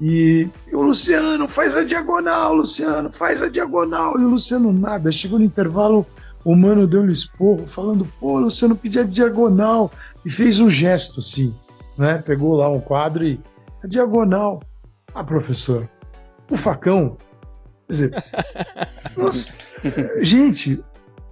[0.00, 4.20] E, e, o Luciano faz a diagonal, Luciano faz a diagonal.
[4.20, 5.10] E o Luciano nada.
[5.10, 6.06] Chegou no intervalo,
[6.44, 9.90] o mano deu-lhe esporro, falando: pô, Luciano pedia diagonal.
[10.22, 11.56] E fez um gesto assim,
[11.96, 12.18] né?
[12.18, 13.40] Pegou lá um quadro e.
[13.82, 14.60] A diagonal.
[15.14, 15.88] Ah, professor,
[16.50, 17.16] o facão.
[17.88, 18.24] Quer dizer,
[19.16, 19.54] nossa,
[20.20, 20.84] gente,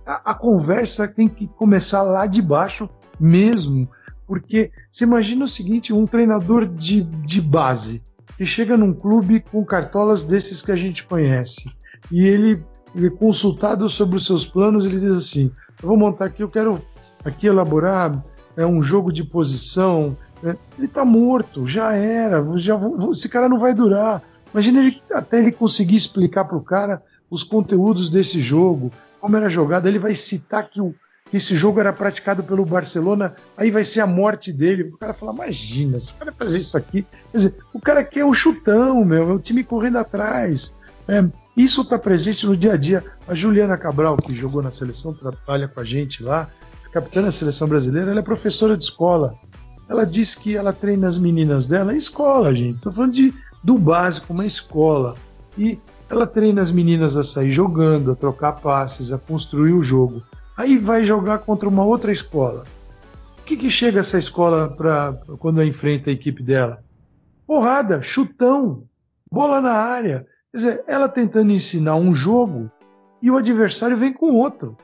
[0.07, 2.89] a, a conversa tem que começar lá de baixo
[3.21, 3.87] mesmo.
[4.27, 8.07] Porque você imagina o seguinte: um treinador de, de base
[8.39, 11.71] e chega num clube com cartolas desses que a gente conhece.
[12.11, 12.63] E ele,
[12.95, 16.83] ele consultado sobre os seus planos, ele diz assim: eu vou montar aqui, eu quero
[17.25, 18.23] aqui elaborar
[18.57, 20.17] é um jogo de posição.
[20.43, 22.79] É, ele está morto, já era, já,
[23.11, 24.23] esse cara não vai durar.
[24.53, 29.49] Imagina ele, até ele conseguir explicar para o cara os conteúdos desse jogo, como era
[29.49, 29.89] jogado.
[29.89, 30.95] Ele vai citar que o,
[31.37, 34.85] esse jogo era praticado pelo Barcelona, aí vai ser a morte dele.
[34.85, 37.07] O cara fala, imagina, se o cara fazer isso aqui.
[37.31, 40.73] Quer dizer, o cara quer o chutão, meu, é o time correndo atrás.
[41.09, 41.25] É,
[41.57, 43.05] isso está presente no dia a dia.
[43.27, 46.49] A Juliana Cabral, que jogou na seleção, trabalha com a gente lá,
[46.93, 49.35] capitã da seleção brasileira, ela é professora de escola.
[49.89, 52.79] Ela diz que ela treina as meninas dela em escola, gente.
[52.79, 55.17] Estou falando de, do básico, uma escola.
[55.59, 60.23] E ela treina as meninas a sair jogando, a trocar passes, a construir o jogo.
[60.57, 62.65] Aí vai jogar contra uma outra escola.
[63.39, 66.83] O que, que chega essa escola para quando enfrenta a equipe dela?
[67.47, 68.85] Porrada, chutão,
[69.31, 70.27] bola na área.
[70.53, 72.71] Quer dizer, ela tentando ensinar um jogo
[73.21, 74.77] e o adversário vem com outro.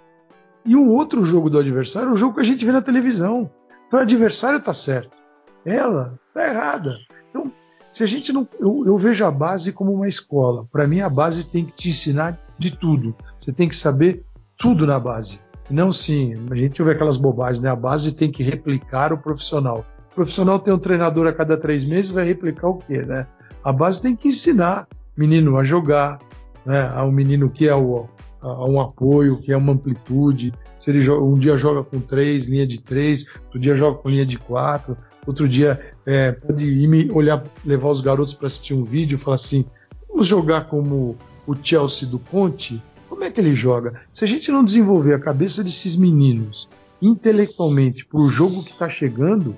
[0.65, 3.51] E o outro jogo do adversário é o jogo que a gente vê na televisão.
[3.87, 5.23] Então o adversário está certo.
[5.65, 6.97] Ela está errada.
[7.31, 7.53] Então,
[7.91, 8.47] se a gente não.
[8.59, 10.67] Eu, eu vejo a base como uma escola.
[10.71, 13.17] Para mim, a base tem que te ensinar de tudo.
[13.39, 14.25] Você tem que saber
[14.57, 15.45] tudo na base.
[15.71, 17.71] Não sim, a gente ouve aquelas bobagens, né?
[17.71, 19.87] A base tem que replicar o profissional.
[20.11, 23.27] O profissional tem um treinador a cada três meses, vai replicar o quê, né?
[23.63, 26.19] A base tem que ensinar o menino a jogar,
[26.67, 26.91] né?
[26.95, 28.09] Ao menino que é o,
[28.43, 30.53] a, um apoio, que é uma amplitude.
[30.77, 34.09] Se ele joga, um dia joga com três, linha de três, outro dia joga com
[34.09, 38.83] linha de quatro, outro dia é, pode ir olhar, levar os garotos para assistir um
[38.83, 39.65] vídeo e falar assim:
[40.09, 41.17] vamos jogar como
[41.47, 42.83] o Chelsea do Conte,
[43.21, 44.01] como é que ele joga?
[44.11, 46.71] Se a gente não desenvolver a cabeça desses meninos
[47.03, 49.55] intelectualmente para o jogo que está chegando,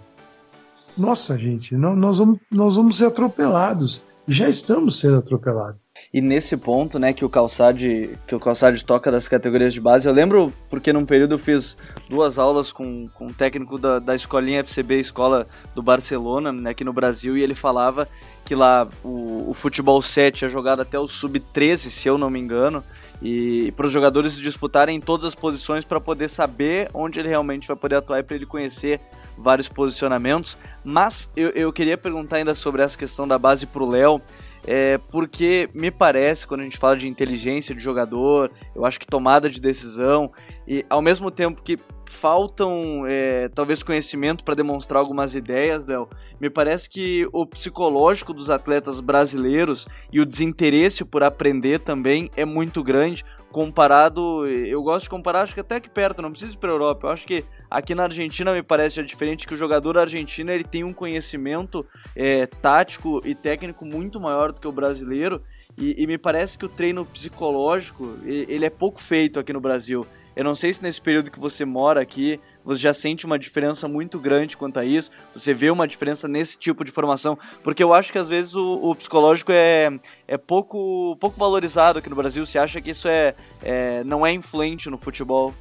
[0.98, 4.02] nossa, gente, nós vamos, nós vamos ser atropelados.
[4.26, 5.80] Já estamos sendo atropelados.
[6.12, 10.08] E nesse ponto, né, que o Calçade, que o Calçade toca das categorias de base,
[10.08, 11.76] eu lembro porque num período eu fiz
[12.10, 16.82] duas aulas com, com um técnico da, da escolinha FCB, escola do Barcelona, né, aqui
[16.82, 18.08] no Brasil, e ele falava
[18.44, 22.40] que lá o, o futebol 7 é jogado até o sub-13, se eu não me
[22.40, 22.82] engano,
[23.22, 27.76] e para os jogadores disputarem todas as posições para poder saber onde ele realmente vai
[27.76, 29.00] poder atuar e para ele conhecer
[29.38, 30.56] vários posicionamentos.
[30.84, 34.20] Mas eu, eu queria perguntar ainda sobre essa questão da base para o Léo.
[34.64, 39.06] É porque me parece, quando a gente fala de inteligência de jogador, eu acho que
[39.06, 40.30] tomada de decisão,
[40.68, 41.76] e ao mesmo tempo que
[42.12, 46.08] faltam é, talvez conhecimento para demonstrar algumas ideias, Léo,
[46.40, 52.44] me parece que o psicológico dos atletas brasileiros e o desinteresse por aprender também é
[52.44, 56.56] muito grande comparado, eu gosto de comparar, acho que até aqui perto, não precisa ir
[56.56, 57.06] para Europa.
[57.06, 60.64] Eu acho que aqui na Argentina me parece já diferente que o jogador argentino ele
[60.64, 61.86] tem um conhecimento
[62.16, 65.42] é, tático e técnico muito maior do que o brasileiro.
[65.76, 70.06] E, e, me parece que o treino psicológico ele é pouco feito aqui no Brasil.
[70.34, 73.86] Eu não sei se nesse período que você mora aqui, você já sente uma diferença
[73.86, 77.92] muito grande quanto a isso, você vê uma diferença nesse tipo de formação, porque eu
[77.92, 79.90] acho que às vezes o, o psicológico é,
[80.26, 84.32] é pouco, pouco valorizado aqui no Brasil, você acha que isso é, é, não é
[84.32, 85.54] influente no futebol?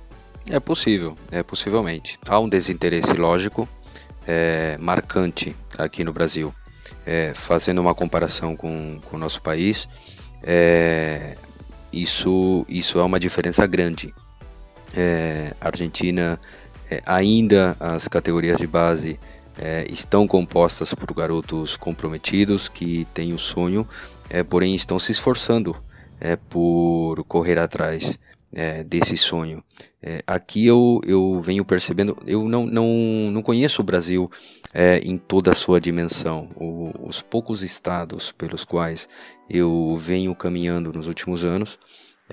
[0.50, 2.18] É possível, é possivelmente.
[2.28, 3.68] Há um desinteresse lógico,
[4.26, 6.54] é, marcante aqui no Brasil.
[7.06, 9.88] É, fazendo uma comparação com, com o nosso país,
[10.44, 11.36] é,
[11.92, 14.14] isso, isso é uma diferença grande
[14.96, 16.40] é, Argentina,
[16.90, 19.20] é, ainda as categorias de base
[19.58, 23.88] é, estão compostas por garotos comprometidos que têm o sonho,
[24.30, 25.76] é, porém estão se esforçando
[26.20, 28.20] é, por correr atrás
[28.54, 29.64] é, desse sonho.
[30.28, 32.88] aqui eu, eu venho percebendo, eu não, não,
[33.32, 34.30] não conheço o Brasil
[35.04, 36.50] em toda a sua dimensão.
[36.56, 39.08] O, os poucos estados pelos quais
[39.50, 41.80] eu venho caminhando nos últimos anos,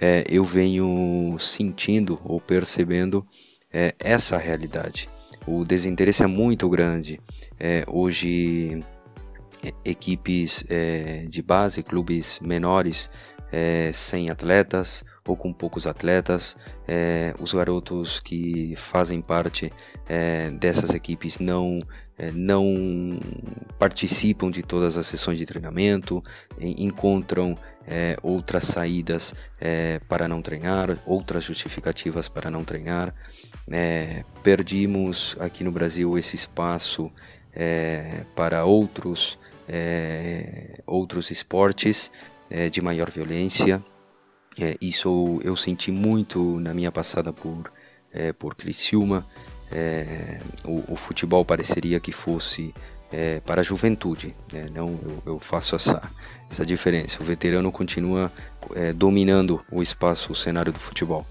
[0.01, 3.27] é, eu venho sentindo ou percebendo
[3.73, 5.09] é, essa realidade.
[5.47, 7.21] O desinteresse é muito grande.
[7.59, 8.85] É, hoje,
[9.65, 13.11] é, equipes é, de base, clubes menores,
[13.51, 16.57] é, sem atletas ou com poucos atletas,
[17.39, 19.71] os garotos que fazem parte
[20.59, 21.81] dessas equipes não
[22.35, 23.19] não
[23.79, 26.23] participam de todas as sessões de treinamento,
[26.59, 27.57] encontram
[27.89, 33.15] é, outras saídas é, para não treinar, outras justificativas para não treinar.
[33.71, 37.11] É, perdimos aqui no Brasil esse espaço
[37.53, 42.11] é, para outros, é, outros esportes
[42.51, 43.83] é, de maior violência.
[44.81, 47.73] isso eu senti muito na minha passada por,
[48.39, 49.25] por Criciúma.
[50.65, 52.75] O, o futebol pareceria que fosse
[53.13, 54.35] é, para a juventude.
[54.53, 54.67] Né?
[54.75, 56.03] Não, eu, eu, faço essa,
[56.51, 57.19] essa diferença.
[57.21, 58.33] O veterano continua
[58.75, 61.27] é, dominando o espaço, o cenário do futebol.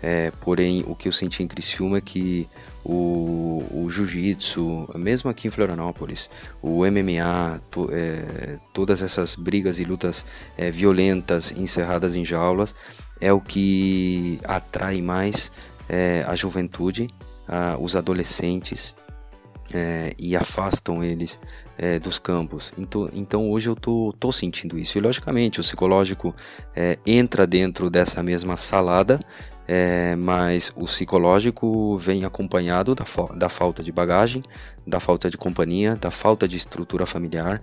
[0.00, 2.46] É, porém, o que eu senti em Criciúma é que
[2.84, 6.30] o, o jiu-jitsu, mesmo aqui em Florianópolis,
[6.62, 10.24] o MMA, to, é, todas essas brigas e lutas
[10.56, 12.74] é, violentas encerradas em jaulas,
[13.20, 15.50] é o que atrai mais
[15.88, 17.10] é, a juventude,
[17.48, 18.94] a, os adolescentes
[19.72, 21.38] é, e afastam eles
[21.76, 22.72] é, dos campos.
[22.76, 24.98] Então, então hoje eu tô, tô sentindo isso.
[24.98, 26.34] E logicamente o psicológico
[26.74, 29.20] é, entra dentro dessa mesma salada,
[29.66, 33.04] é, mas o psicológico vem acompanhado da,
[33.36, 34.42] da falta de bagagem,
[34.86, 37.60] da falta de companhia, da falta de estrutura familiar,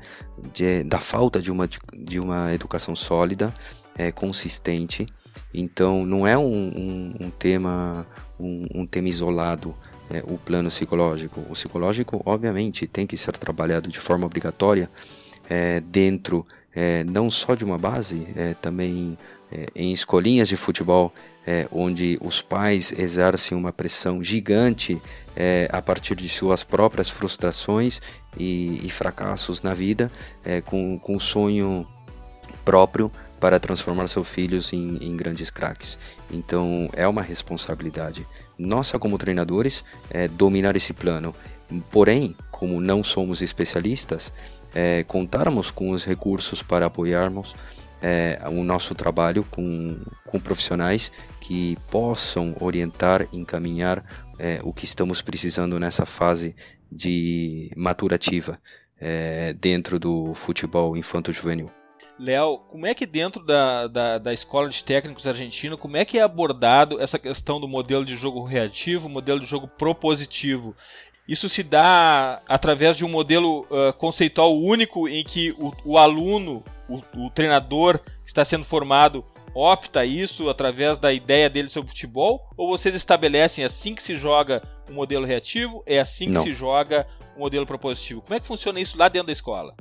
[0.53, 3.53] de, da falta de uma, de uma educação sólida,
[3.97, 5.07] é, consistente.
[5.53, 8.05] Então não é um, um, um tema
[8.39, 9.75] um, um tema isolado
[10.09, 11.41] é, o plano psicológico.
[11.41, 14.89] O psicológico, obviamente, tem que ser trabalhado de forma obrigatória
[15.49, 19.17] é, dentro é, não só de uma base, é, também
[19.51, 21.13] é, em escolinhas de futebol,
[21.71, 24.99] onde os pais exercem uma pressão gigante
[25.69, 28.01] a partir de suas próprias frustrações
[28.35, 30.11] e, e fracassos na vida,
[30.65, 31.85] com, com o sonho
[32.65, 33.11] próprio
[33.45, 35.99] para transformar seus filhos em, em grandes craques.
[36.31, 38.25] Então é uma responsabilidade
[38.57, 41.31] nossa como treinadores é dominar esse plano.
[41.91, 44.33] Porém, como não somos especialistas,
[44.73, 47.53] é, contarmos com os recursos para apoiarmos
[48.01, 54.03] é, o nosso trabalho com, com profissionais que possam orientar, encaminhar
[54.39, 56.55] é, o que estamos precisando nessa fase
[56.91, 58.59] de maturativa
[58.99, 61.69] é, dentro do futebol infanto-juvenil.
[62.17, 66.17] Léo, como é que dentro da, da, da, escola de técnicos argentino, como é que
[66.17, 70.75] é abordado essa questão do modelo de jogo reativo, modelo de jogo propositivo?
[71.27, 76.63] isso se dá através de um modelo uh, conceitual único em que o, o aluno,
[76.87, 82.47] o, o, treinador que está sendo formado, opta isso através da ideia dele sobre futebol?
[82.55, 86.43] Ou vocês estabelecem assim que se joga um modelo reativo, é assim que Não.
[86.43, 88.21] se joga um modelo propositivo?
[88.21, 89.75] Como é que funciona isso lá dentro da escola?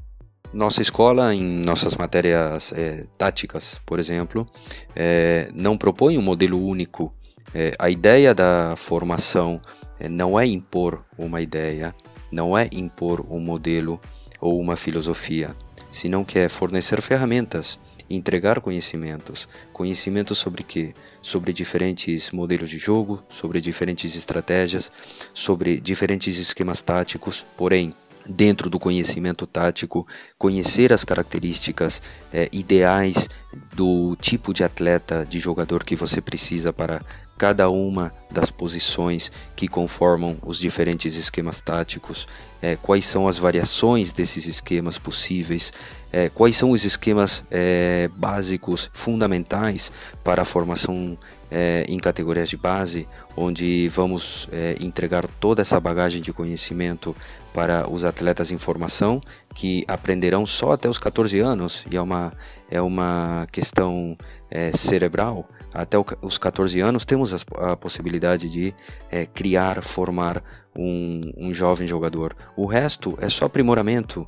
[0.55, 4.48] Nossa escola, em nossas matérias é, táticas, por exemplo,
[4.94, 7.12] é, não propõe um modelo único.
[7.52, 9.61] É, a ideia da formação
[10.09, 11.92] não é impor uma ideia,
[12.30, 14.00] não é impor um modelo
[14.40, 15.50] ou uma filosofia,
[15.90, 17.76] senão que é fornecer ferramentas,
[18.09, 19.48] entregar conhecimentos.
[19.72, 20.94] Conhecimentos sobre quê?
[21.20, 24.92] Sobre diferentes modelos de jogo, sobre diferentes estratégias,
[25.32, 27.92] sobre diferentes esquemas táticos, porém
[28.26, 30.06] dentro do conhecimento tático,
[30.38, 32.00] conhecer as características
[32.32, 33.28] é, ideais
[33.74, 37.00] do tipo de atleta, de jogador que você precisa para
[37.36, 42.28] cada uma das posições que conformam os diferentes esquemas táticos,
[42.62, 45.72] é, quais são as variações desses esquemas possíveis,
[46.12, 49.90] é, quais são os esquemas é, básicos fundamentais
[50.22, 51.18] para a formação
[51.50, 53.06] é, em categorias de base,
[53.36, 57.14] onde vamos é, entregar toda essa bagagem de conhecimento
[57.55, 59.20] para os atletas em formação,
[59.55, 62.32] que aprenderão só até os 14 anos, e é uma,
[62.68, 64.18] é uma questão
[64.50, 65.48] é, cerebral.
[65.72, 68.74] Até os 14 anos temos a, possibilidade de
[69.09, 70.42] é, criar, formar
[70.76, 72.36] um, um jovem jogador.
[72.57, 74.26] O resto é só aprimoramento.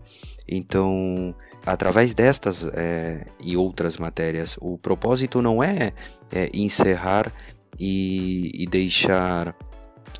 [0.49, 5.93] Então, através destas é, e outras matérias, o propósito não é,
[6.33, 7.33] é encerrar
[7.79, 9.55] e, e, deixar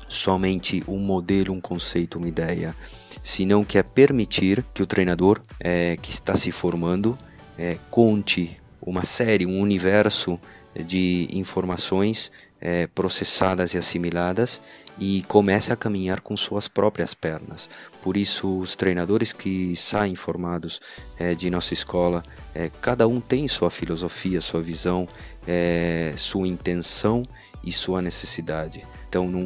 [0.07, 2.75] somente um modelo, um conceito, uma ideia,
[3.21, 7.17] senão que é permitir que o treinador é, que está se formando
[7.57, 10.39] é, conte uma série, um universo
[10.75, 12.31] de informações
[12.61, 14.61] é, processadas e assimiladas
[14.99, 17.69] e comece a caminhar com suas próprias pernas.
[18.01, 20.79] Por isso, os treinadores que saem formados
[21.19, 22.23] é, de nossa escola,
[22.53, 25.07] é, cada um tem sua filosofia, sua visão,
[25.47, 27.27] é, sua intenção
[27.67, 28.85] e sua necessidade.
[29.09, 29.41] Então, não,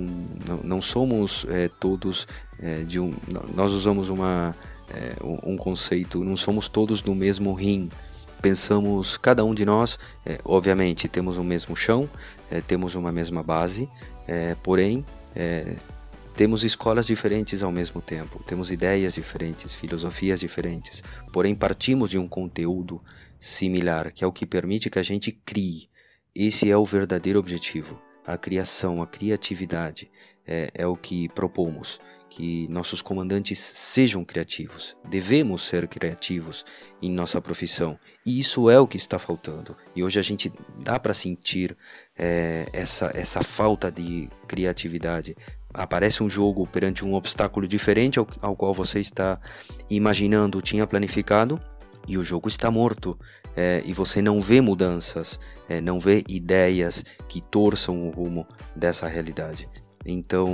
[0.48, 2.28] não, não somos é, todos
[2.60, 3.14] é, de um.
[3.56, 4.56] Nós usamos uma,
[4.90, 7.90] é, um conceito, não somos todos do mesmo rim
[8.42, 12.10] pensamos cada um de nós, é, obviamente temos o mesmo chão,
[12.50, 13.88] é, temos uma mesma base,
[14.28, 15.06] é, porém
[16.36, 22.28] temos escolas diferentes ao mesmo tempo, temos ideias diferentes, filosofias diferentes, porém partimos de um
[22.28, 23.00] conteúdo
[23.40, 25.88] similar, que é o que permite que a gente crie.
[26.34, 28.11] Esse é o verdadeiro objetivo.
[28.26, 30.10] A criação, a criatividade
[30.46, 32.00] é, é o que propomos
[32.32, 34.96] que nossos comandantes sejam criativos.
[35.10, 36.66] Devemos ser criativos
[37.02, 38.00] em nossa profissão.
[38.26, 39.76] E isso é o que está faltando.
[39.94, 41.76] E hoje a gente dá para sentir
[42.18, 45.36] é, essa, essa falta de criatividade.
[45.74, 49.38] Aparece um jogo perante um obstáculo diferente ao, ao qual você está
[49.90, 51.62] imaginando, tinha planificado,
[52.08, 53.20] e o jogo está morto.
[53.56, 59.08] É, e você não vê mudanças, é, não vê ideias que torçam o rumo dessa
[59.08, 59.68] realidade.
[60.06, 60.48] Então,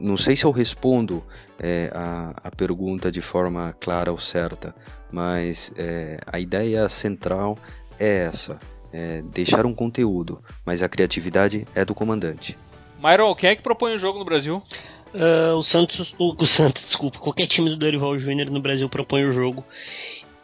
[0.00, 1.24] não sei se eu respondo
[1.58, 4.74] é, a, a, pergunta de forma clara ou certa,
[5.10, 7.58] mas é, a ideia central
[7.98, 8.58] é essa:
[8.92, 12.56] é deixar um conteúdo, mas a criatividade é do comandante.
[13.02, 14.62] Myron, quem é que propõe o jogo no Brasil?
[15.14, 19.24] Uh, o Santos, o, o Santos, desculpa, qualquer time do Dorival Júnior no Brasil propõe
[19.24, 19.64] o jogo.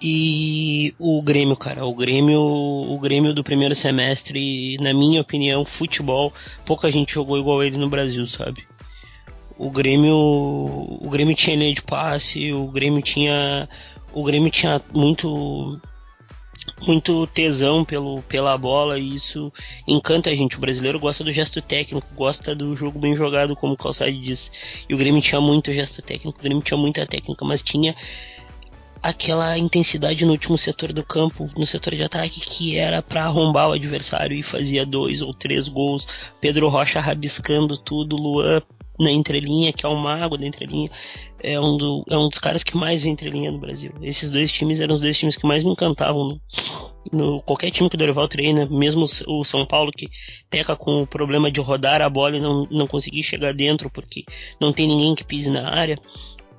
[0.06, 6.30] E o Grêmio, cara, o Grêmio, o Grêmio do primeiro semestre, na minha opinião, futebol,
[6.66, 8.66] pouca gente jogou igual ele no Brasil, sabe?
[9.56, 13.66] O Grêmio, o Grêmio tinha linha de passe, o Grêmio tinha,
[14.12, 15.80] o Grêmio tinha muito
[16.86, 19.50] muito tesão pelo, pela bola e isso
[19.88, 20.58] encanta a gente.
[20.58, 24.50] O brasileiro gosta do gesto técnico, gosta do jogo bem jogado, como o Calçade disse.
[24.86, 27.94] E o Grêmio tinha muito gesto técnico, o Grêmio tinha muita técnica, mas tinha
[29.04, 33.68] aquela intensidade no último setor do campo, no setor de ataque, que era para arrombar
[33.68, 36.08] o adversário e fazia dois ou três gols.
[36.40, 38.62] Pedro Rocha rabiscando tudo, Luan
[38.98, 40.88] na entrelinha, que é o mago da entrelinha,
[41.42, 43.92] é um, do, é um dos caras que mais vê entrelinha no Brasil.
[44.00, 46.24] Esses dois times eram os dois times que mais me encantavam.
[46.24, 46.40] No,
[47.12, 50.08] no qualquer time que o Dorival treina, mesmo o São Paulo que
[50.48, 54.24] peca com o problema de rodar a bola e não, não conseguir chegar dentro porque
[54.58, 55.98] não tem ninguém que pise na área.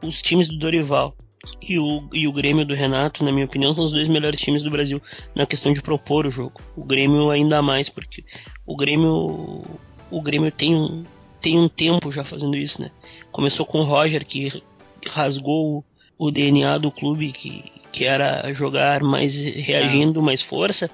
[0.04, 1.16] Os times do Dorival
[1.62, 4.64] e o, e o Grêmio do Renato, na minha opinião, são os dois melhores times
[4.64, 5.02] do Brasil
[5.34, 6.62] na questão de propor o jogo.
[6.76, 8.24] O Grêmio ainda mais, porque
[8.66, 9.64] o Grêmio
[10.10, 11.04] o Grêmio tem um,
[11.42, 12.92] tem um tempo já fazendo isso, né?
[13.32, 14.64] Começou com o Roger, que
[15.08, 15.84] rasgou
[16.18, 20.90] o DNA do clube, que, que era jogar mais reagindo, mais força.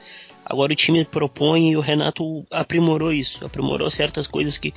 [0.46, 4.74] Agora o time propõe e o Renato aprimorou isso, aprimorou certas coisas que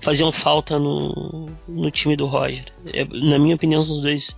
[0.00, 2.64] faziam falta no, no time do Roger.
[2.92, 4.36] É, na minha opinião, os dois,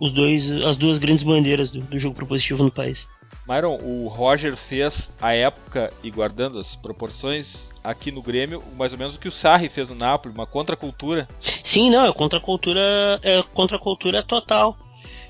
[0.00, 3.08] os dois, as duas grandes bandeiras do, do jogo propositivo no país.
[3.48, 8.98] Myron, o Roger fez a época e guardando as proporções aqui no Grêmio, mais ou
[8.98, 11.28] menos o que o Sarri fez no Napoli, uma contracultura.
[11.62, 14.76] Sim, não, é contracultura, é contracultura total.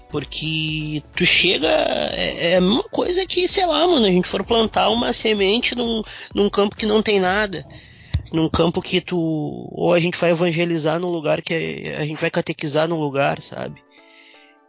[0.08, 1.68] Porque tu chega.
[1.68, 5.74] É, é a mesma coisa que, sei lá, mano, a gente for plantar uma semente
[5.74, 6.02] num,
[6.34, 7.64] num campo que não tem nada.
[8.32, 9.18] Num campo que tu.
[9.72, 13.82] Ou a gente vai evangelizar num lugar que a gente vai catequizar num lugar, sabe?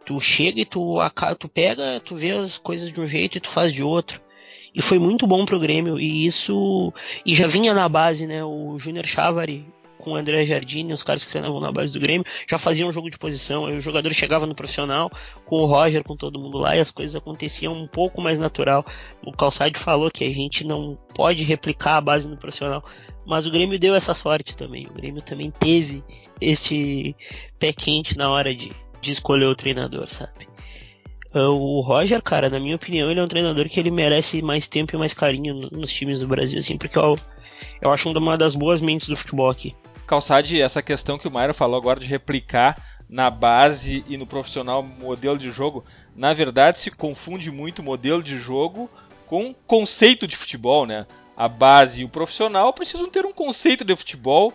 [0.08, 0.96] Tu chega e tu,
[1.38, 4.18] tu pega, tu vê as coisas de um jeito e tu faz de outro.
[4.74, 6.00] E foi muito bom pro Grêmio.
[6.00, 6.94] E isso.
[7.26, 8.42] E já vinha na base, né?
[8.42, 9.66] O Júnior Chávari
[9.98, 12.92] com o André Jardine, os caras que treinavam na base do Grêmio, já faziam um
[12.92, 13.66] jogo de posição.
[13.66, 15.10] Aí o jogador chegava no profissional
[15.44, 18.86] com o Roger, com todo mundo lá, e as coisas aconteciam um pouco mais natural.
[19.22, 22.82] O Calçade falou que a gente não pode replicar a base no profissional.
[23.26, 24.86] Mas o Grêmio deu essa sorte também.
[24.86, 26.02] O Grêmio também teve
[26.40, 27.14] esse
[27.58, 30.48] pé quente na hora de, de escolher o treinador, sabe?
[31.32, 34.66] Ah, o Roger, cara, na minha opinião, ele é um treinador que ele merece mais
[34.66, 37.18] tempo e mais carinho nos times do Brasil, assim, porque eu,
[37.80, 39.74] eu acho uma das boas mentes do futebol aqui.
[40.06, 42.76] Calçade, essa questão que o Mairo falou agora de replicar
[43.08, 45.84] na base e no profissional modelo de jogo,
[46.14, 48.90] na verdade se confunde muito modelo de jogo
[49.26, 51.06] com conceito de futebol, né?
[51.36, 54.52] A base e o profissional precisam ter um conceito de futebol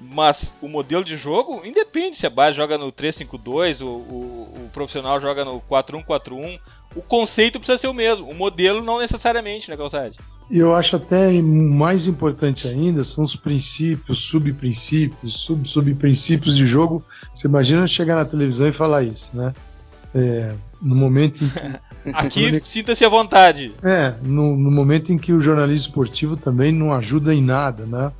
[0.00, 4.70] mas o modelo de jogo independe se a base joga no 3-5-2, o, o, o,
[4.72, 6.58] profissional joga no 4-1-4-1.
[6.96, 10.16] O conceito precisa ser o mesmo, o modelo não necessariamente, né, Calçade?
[10.50, 17.04] Eu acho até mais importante ainda são os princípios, subprincípios, sub-subprincípios de jogo.
[17.32, 19.54] Você imagina chegar na televisão e falar isso, né?
[20.12, 21.80] É, no momento em que.
[22.14, 23.74] Aqui, sinta-se à vontade.
[23.84, 28.10] É, no, no momento em que o jornalismo esportivo também não ajuda em nada, né?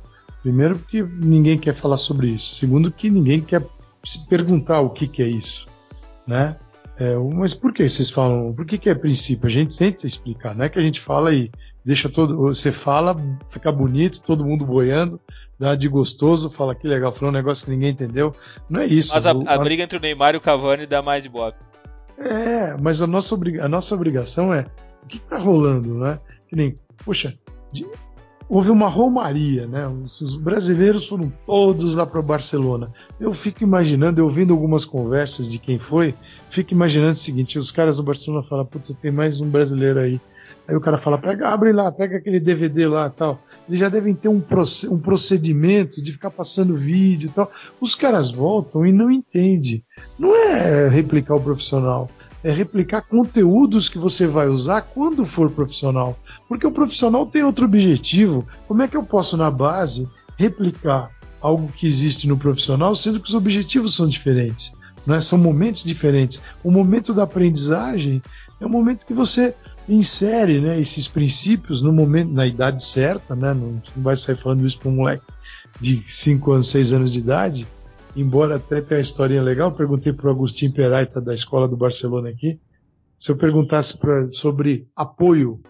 [0.41, 2.55] Primeiro, porque ninguém quer falar sobre isso.
[2.55, 3.63] Segundo, que ninguém quer
[4.03, 5.67] se perguntar o que, que é isso,
[6.27, 6.57] né?
[6.97, 8.53] É, mas por que vocês falam?
[8.53, 9.47] Por que, que é princípio?
[9.47, 11.49] A gente tenta explicar, não é que a gente fala e
[11.83, 12.37] deixa todo.
[12.37, 13.15] Você fala,
[13.47, 15.19] fica bonito, todo mundo boiando,
[15.57, 18.35] dá de gostoso, fala que legal, falou um negócio que ninguém entendeu.
[18.69, 19.13] Não é isso.
[19.13, 21.53] Mas a, a, briga entre o Neymar e o Cavani dá mais de boa.
[22.17, 24.65] É, mas a nossa, a nossa obrigação é
[25.03, 26.19] o que está rolando, né?
[26.47, 27.35] Que nem, poxa,
[28.51, 29.87] houve uma romaria, né?
[29.87, 32.91] Os brasileiros foram todos lá para Barcelona.
[33.17, 36.13] Eu fico imaginando, eu ouvindo algumas conversas de quem foi,
[36.49, 40.19] fico imaginando o seguinte: os caras do Barcelona falam, puta, tem mais um brasileiro aí.
[40.67, 43.41] Aí o cara fala, pega, abre lá, pega aquele DVD lá tal.
[43.67, 44.43] Eles já devem ter um,
[44.91, 47.49] um procedimento de ficar passando vídeo e tal.
[47.79, 49.83] Os caras voltam e não entendem.
[50.19, 52.09] Não é replicar o profissional
[52.43, 56.17] é replicar conteúdos que você vai usar quando for profissional.
[56.47, 58.47] Porque o profissional tem outro objetivo.
[58.67, 63.29] Como é que eu posso, na base, replicar algo que existe no profissional, sendo que
[63.29, 64.73] os objetivos são diferentes?
[65.05, 65.19] Né?
[65.19, 66.41] São momentos diferentes.
[66.63, 68.21] O momento da aprendizagem
[68.59, 69.55] é o momento que você
[69.89, 73.53] insere né, esses princípios no momento, na idade certa, né?
[73.53, 75.25] não, não vai sair falando isso para um moleque
[75.79, 77.67] de 5 anos, 6 anos de idade,
[78.15, 82.29] embora até tenha uma historinha legal, perguntei para o Agostinho Peraita da escola do Barcelona
[82.29, 82.59] aqui,
[83.17, 85.61] se eu perguntasse pra, sobre apoio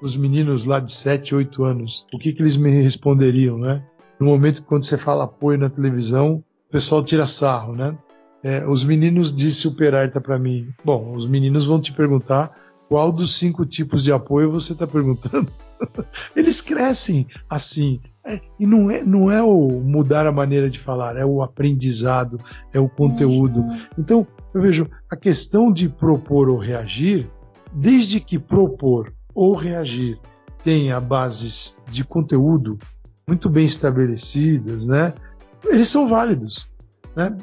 [0.00, 3.84] os meninos lá de 7, 8 anos, o que, que eles me responderiam, né?
[4.18, 7.96] No momento que quando você fala apoio na televisão, o pessoal tira sarro, né?
[8.42, 12.50] É, os meninos, disse o Peraita para mim, bom, os meninos vão te perguntar
[12.88, 15.50] qual dos cinco tipos de apoio você está perguntando.
[16.34, 18.00] Eles crescem assim.
[18.30, 22.40] É, e não é, não é o mudar a maneira de falar, é o aprendizado,
[22.72, 23.60] é o conteúdo.
[23.98, 24.24] Então,
[24.54, 27.28] eu vejo a questão de propor ou reagir,
[27.72, 30.16] desde que propor ou reagir
[30.62, 32.78] tenha bases de conteúdo
[33.26, 35.12] muito bem estabelecidas, né?
[35.64, 36.70] Eles são válidos.
[37.16, 37.36] Né?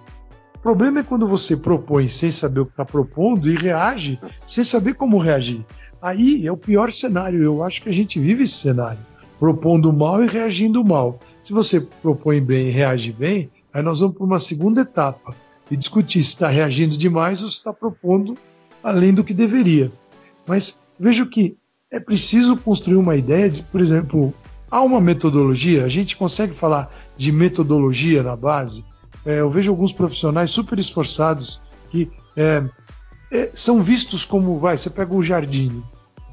[0.56, 4.64] O problema é quando você propõe sem saber o que está propondo e reage sem
[4.64, 5.66] saber como reagir.
[6.02, 7.44] Aí é o pior cenário.
[7.44, 9.00] Eu acho que a gente vive esse cenário
[9.40, 11.20] propondo mal e reagindo mal.
[11.44, 15.36] Se você propõe bem e reage bem, aí nós vamos para uma segunda etapa
[15.70, 18.38] e discutir se está reagindo demais ou se está propondo
[18.84, 19.92] além do que deveria.
[20.46, 21.58] Mas vejo que
[21.92, 24.34] é preciso construir uma ideia de, por exemplo,
[24.70, 28.86] há uma metodologia, a gente consegue falar de metodologia na base.
[29.26, 32.64] É, eu vejo alguns profissionais super esforçados que é,
[33.32, 35.84] é, são vistos como, vai, você pega o Jardim,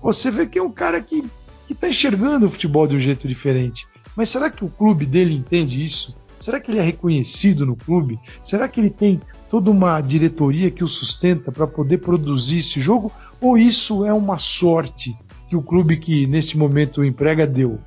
[0.03, 1.25] você vê que é um cara que
[1.67, 3.87] que está enxergando o futebol de um jeito diferente.
[4.17, 6.17] Mas será que o clube dele entende isso?
[6.39, 8.19] Será que ele é reconhecido no clube?
[8.43, 13.11] Será que ele tem toda uma diretoria que o sustenta para poder produzir esse jogo?
[13.41, 15.17] Ou isso é uma sorte
[15.49, 17.79] que o clube que nesse momento emprega deu.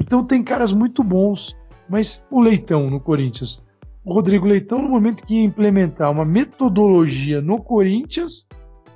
[0.00, 1.56] Então tem caras muito bons,
[1.88, 3.64] mas o Leitão no Corinthians,
[4.04, 8.46] o Rodrigo Leitão, no momento que ia implementar uma metodologia no Corinthians,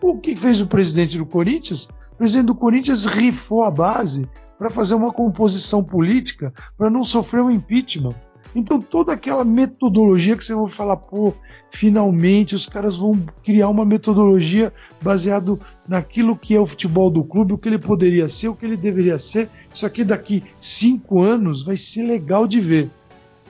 [0.02, 1.88] o que fez o presidente do Corinthians?
[2.16, 4.26] O presidente do Corinthians rifou a base
[4.58, 8.14] para fazer uma composição política para não sofrer um impeachment.
[8.54, 11.34] Então toda aquela metodologia que você vai falar, pô,
[11.70, 17.52] finalmente os caras vão criar uma metodologia baseado naquilo que é o futebol do clube,
[17.52, 19.50] o que ele poderia ser, o que ele deveria ser.
[19.72, 22.90] Isso aqui daqui cinco anos vai ser legal de ver.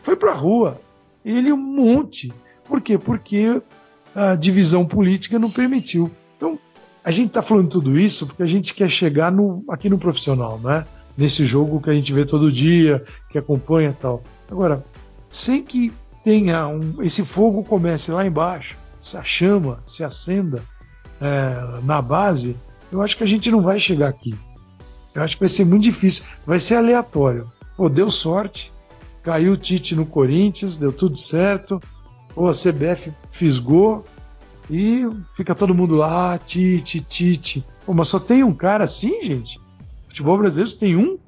[0.03, 0.81] Foi para a rua,
[1.25, 2.33] ele um monte.
[2.65, 2.99] Por quê?
[2.99, 3.63] Porque
[4.13, 6.11] a divisão política não permitiu.
[7.07, 10.59] A gente está falando tudo isso porque a gente quer chegar no, aqui no profissional,
[10.59, 10.85] né?
[11.17, 14.25] Nesse jogo que a gente vê todo dia, que acompanha tal.
[14.51, 14.85] Agora,
[15.31, 15.93] sem que
[16.25, 20.65] tenha um, esse fogo comece lá embaixo, essa chama se acenda
[21.21, 22.57] é, na base,
[22.91, 24.37] eu acho que a gente não vai chegar aqui.
[25.15, 27.47] Eu acho que vai ser muito difícil, vai ser aleatório.
[27.77, 28.73] Pô, deu sorte,
[29.23, 31.81] caiu o Tite no Corinthians, deu tudo certo,
[32.35, 34.05] ou a CBF fisgou
[34.71, 35.03] e
[35.35, 37.65] fica todo mundo lá, Tite, Tite.
[37.85, 39.61] Pô, mas só tem um cara assim, gente?
[40.09, 41.19] Futebol brasileiro tem um?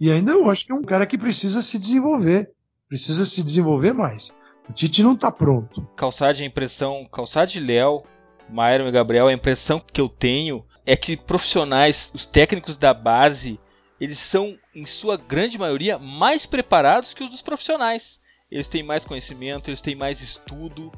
[0.00, 2.50] E ainda eu acho que é um cara que precisa se desenvolver
[2.90, 4.34] precisa se desenvolver mais.
[4.68, 5.86] O Tite não está pronto.
[5.96, 8.02] Calçade, a impressão, Calçade Léo,
[8.48, 13.60] Myron e Gabriel, a impressão que eu tenho é que profissionais, os técnicos da base,
[14.00, 18.18] eles são, em sua grande maioria, mais preparados que os dos profissionais.
[18.50, 20.90] Eles têm mais conhecimento, eles têm mais estudo,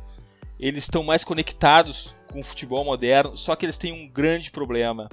[0.62, 5.08] eles estão mais conectados com o futebol moderno, só que eles têm um grande problema.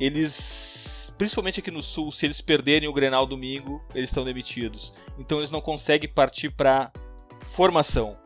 [0.00, 4.92] Eles principalmente aqui no sul, se eles perderem o Grenal domingo, eles estão demitidos.
[5.18, 6.90] Então eles não conseguem partir para
[7.52, 8.16] formação,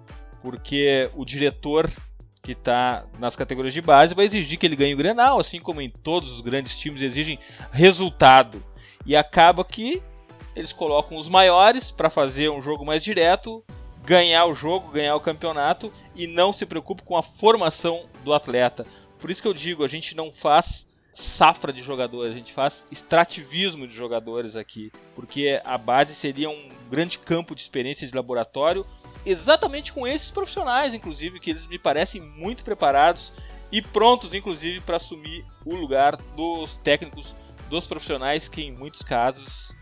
[0.42, 1.90] porque o diretor
[2.42, 5.80] que está nas categorias de base vai exigir que ele ganhe o Grenal, assim como
[5.80, 7.38] em todos os grandes times exigem
[7.72, 8.62] resultado.
[9.04, 10.00] E acaba que
[10.54, 13.62] eles colocam os maiores para fazer um jogo mais direto,
[14.04, 18.86] ganhar o jogo, ganhar o campeonato e não se preocupa com a formação do atleta.
[19.18, 22.86] Por isso que eu digo, a gente não faz safra de jogadores, a gente faz
[22.90, 28.86] extrativismo de jogadores aqui, porque a base seria um grande campo de experiência de laboratório,
[29.26, 33.32] exatamente com esses profissionais, inclusive, que eles me parecem muito preparados
[33.70, 37.34] e prontos, inclusive, para assumir o lugar dos técnicos,
[37.68, 39.72] dos profissionais que em muitos casos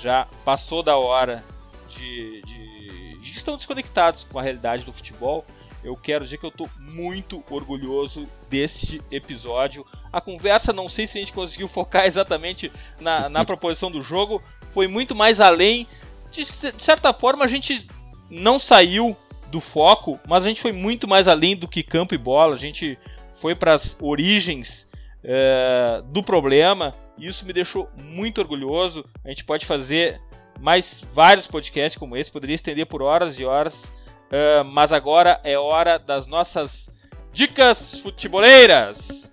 [0.00, 1.44] já passou da hora
[1.88, 5.44] de, de, de estão desconectados com a realidade do futebol
[5.88, 9.86] eu quero dizer que eu estou muito orgulhoso deste episódio.
[10.12, 12.70] A conversa, não sei se a gente conseguiu focar exatamente
[13.00, 15.86] na, na proposição do jogo, foi muito mais além.
[16.30, 17.88] De, de certa forma, a gente
[18.28, 19.16] não saiu
[19.50, 22.54] do foco, mas a gente foi muito mais além do que campo e bola.
[22.54, 22.98] A gente
[23.36, 24.86] foi para as origens
[25.24, 29.06] é, do problema e isso me deixou muito orgulhoso.
[29.24, 30.20] A gente pode fazer
[30.60, 33.90] mais vários podcasts como esse, poderia estender por horas e horas
[34.28, 36.90] Uh, mas agora é hora das nossas
[37.32, 39.27] dicas futeboleiras.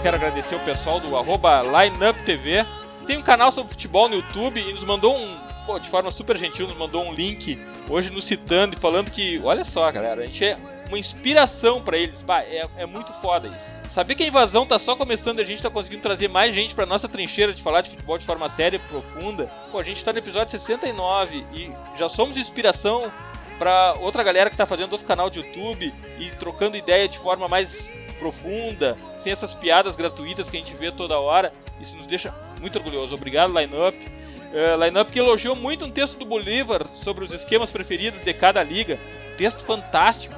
[0.00, 2.64] Quero agradecer o pessoal do arroba LineUpTV.
[3.06, 6.38] Tem um canal sobre futebol no YouTube e nos mandou um, pô, de forma super
[6.38, 10.26] gentil, nos mandou um link hoje nos citando e falando que, olha só, galera, a
[10.26, 12.22] gente é uma inspiração para eles.
[12.22, 13.90] Bah, é, é muito foda isso.
[13.90, 16.74] Saber que a invasão tá só começando e a gente tá conseguindo trazer mais gente
[16.74, 19.50] pra nossa trincheira de falar de futebol de forma séria e profunda.
[19.70, 23.12] Pô, a gente tá no episódio 69 e já somos inspiração
[23.58, 27.46] para outra galera que tá fazendo outro canal de YouTube e trocando ideia de forma
[27.48, 31.52] mais profunda, sem essas piadas gratuitas que a gente vê toda hora.
[31.80, 33.12] Isso nos deixa muito orgulhosos.
[33.12, 33.94] Obrigado, Lineup.
[33.94, 38.62] Uh, Lineup que elogiou muito um texto do Bolívar sobre os esquemas preferidos de cada
[38.62, 38.98] liga.
[39.36, 40.34] Texto fantástico.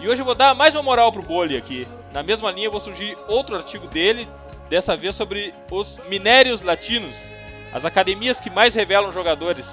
[0.00, 1.88] E hoje eu vou dar mais uma moral pro Boli aqui.
[2.12, 4.28] Na mesma linha eu vou surgir outro artigo dele,
[4.68, 7.16] dessa vez sobre os minérios latinos,
[7.72, 9.66] as academias que mais revelam jogadores.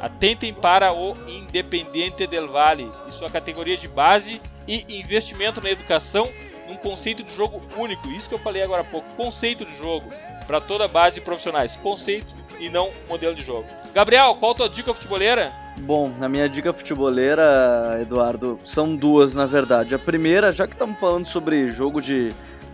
[0.00, 6.30] Atentem para o Independiente del Valle e sua categoria de base e investimento na educação
[6.68, 8.08] um conceito de jogo único.
[8.08, 9.06] Isso que eu falei agora há pouco.
[9.16, 10.10] Conceito de jogo
[10.46, 11.76] para toda a base de profissionais.
[11.76, 13.66] Conceito e não modelo de jogo.
[13.94, 15.52] Gabriel, qual a tua dica futeboleira?
[15.78, 19.94] Bom, na minha dica futeboleira, Eduardo, são duas na verdade.
[19.94, 22.32] A primeira, já que estamos falando sobre jogo de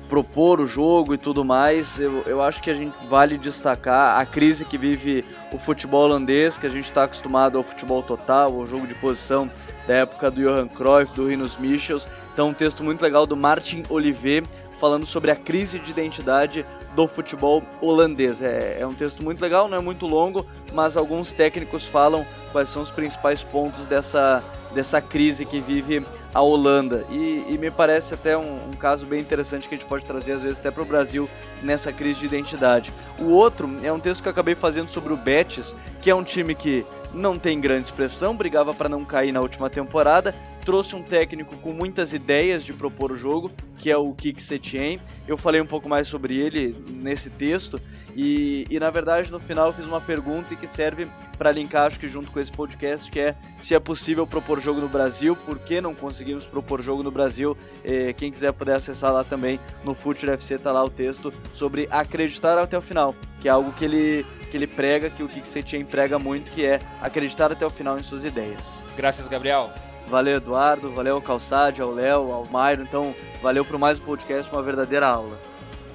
[0.09, 4.26] propor o jogo e tudo mais, eu, eu acho que a gente vale destacar a
[4.26, 8.66] crise que vive o futebol holandês, que a gente está acostumado ao futebol total, ao
[8.66, 9.51] jogo de posição
[9.86, 12.09] da época do Johan Cruyff, do Rinus Michels.
[12.35, 14.43] Então, um texto muito legal do Martin Oliver
[14.80, 16.66] falando sobre a crise de identidade
[16.97, 18.43] do futebol holandês.
[18.43, 22.68] É, é um texto muito legal, não é muito longo, mas alguns técnicos falam quais
[22.68, 24.43] são os principais pontos dessa,
[24.74, 26.05] dessa crise que vive
[26.35, 27.07] a Holanda.
[27.09, 30.32] E, e me parece até um, um, caso bem interessante que a gente pode trazer,
[30.32, 31.30] às vezes, até para o Brasil
[31.62, 32.93] nessa crise de identidade.
[33.16, 36.24] O outro é um texto que eu acabei fazendo sobre o Betis, que é um
[36.24, 40.34] time que não tem grande expressão, brigava para não cair na última temporada,
[40.64, 45.00] trouxe um técnico com muitas ideias de propor o jogo, que é o Kik Setien.
[45.28, 47.80] Eu falei um pouco mais sobre ele nesse texto
[48.16, 51.06] e, e na verdade no final fiz uma pergunta que serve
[51.36, 54.80] para linkar, acho que junto com esse podcast, que é se é possível propor jogo
[54.80, 57.56] no Brasil, por que não conseguimos propor jogo no Brasil?
[57.84, 61.86] Eh, quem quiser poder acessar lá também no Future FC tá lá o texto sobre
[61.90, 63.14] acreditar até o final,
[63.45, 66.64] que é algo que ele que ele prega, que o Kik Setien prega muito, que
[66.64, 68.72] é acreditar até o final em suas ideias.
[68.97, 69.70] Graças, Gabriel.
[70.09, 70.90] Valeu, Eduardo.
[70.92, 72.84] Valeu ao Calçade, ao Léo, ao Mairo.
[72.84, 75.38] Então, valeu por mais um podcast, uma verdadeira aula.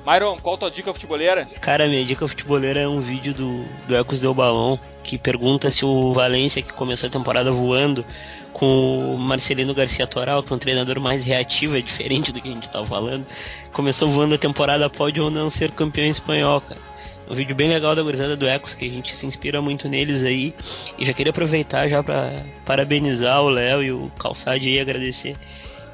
[0.05, 1.47] Myron, qual a tua dica futeboleira?
[1.59, 5.83] Cara, minha dica futeboleira é um vídeo do, do Ecos Del Balão que pergunta se
[5.83, 8.05] o Valência, que começou a temporada voando,
[8.53, 12.47] com o Marcelino Garcia Toral, que é um treinador mais reativo, é diferente do que
[12.47, 13.25] a gente estava falando,
[13.71, 16.88] começou voando a temporada, pode ou não ser campeão espanhol, cara
[17.29, 20.23] um vídeo bem legal da gurizada do Ecos, que a gente se inspira muito neles
[20.23, 20.53] aí.
[20.97, 25.35] E já queria aproveitar já para parabenizar o Léo e o Calçade aí, agradecer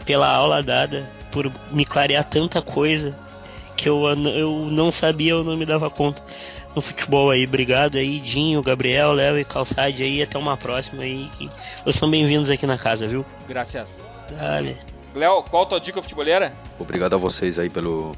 [0.06, 3.18] pela aula dada, por me clarear tanta coisa
[3.76, 6.24] que eu, eu não sabia, eu não me dava conta
[6.74, 7.46] no futebol aí.
[7.46, 10.22] Obrigado aí, Dinho, Gabriel, Léo e Calçade aí.
[10.22, 11.30] Até uma próxima aí.
[11.38, 11.50] Que
[11.84, 13.26] vocês são bem-vindos aqui na casa, viu?
[13.48, 14.02] Graças.
[14.32, 14.78] Dale.
[15.14, 16.54] Léo, qual a tua dica futeboleira?
[16.78, 18.14] Obrigado a vocês aí pelo,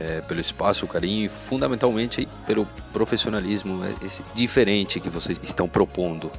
[0.00, 5.68] é, pelo espaço, o carinho e fundamentalmente pelo profissionalismo é, esse diferente que vocês estão
[5.68, 6.32] propondo,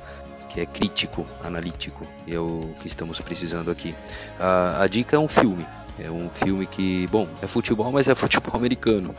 [0.49, 3.93] que é crítico, analítico, é o que estamos precisando aqui.
[4.39, 5.65] A, a dica é um filme,
[5.99, 9.15] é um filme que, bom, é futebol, mas é futebol americano.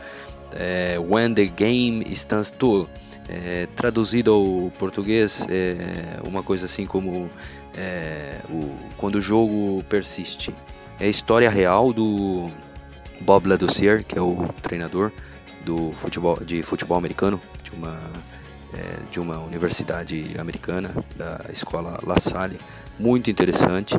[0.51, 2.87] É When the Game Stands Tall.
[3.29, 7.29] É, traduzido ao português, é uma coisa assim como
[7.73, 10.53] é, o, quando o jogo persiste.
[10.99, 12.51] É a história real do
[13.23, 15.11] Bob Ladouceur, que é o treinador
[15.63, 17.97] do futebol, de futebol americano de uma,
[18.73, 22.57] é, de uma universidade americana, da escola La Salle.
[22.99, 23.95] Muito interessante,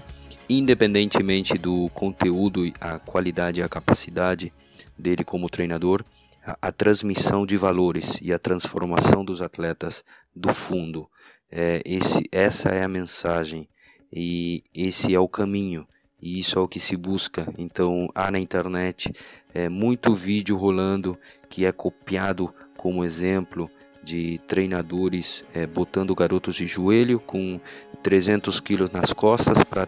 [0.48, 4.52] independentemente do conteúdo, a qualidade e a capacidade
[4.96, 6.04] dele como treinador,
[6.44, 10.04] a, a transmissão de valores e a transformação dos atletas
[10.36, 11.08] do fundo.
[11.50, 13.68] É, esse, essa é a mensagem
[14.12, 15.86] e esse é o caminho
[16.24, 17.46] e isso é o que se busca.
[17.58, 19.12] Então há na internet
[19.52, 21.16] é, muito vídeo rolando
[21.50, 23.70] que é copiado como exemplo
[24.02, 27.60] de treinadores é, botando garotos de joelho com
[28.02, 29.86] 300 quilos nas costas para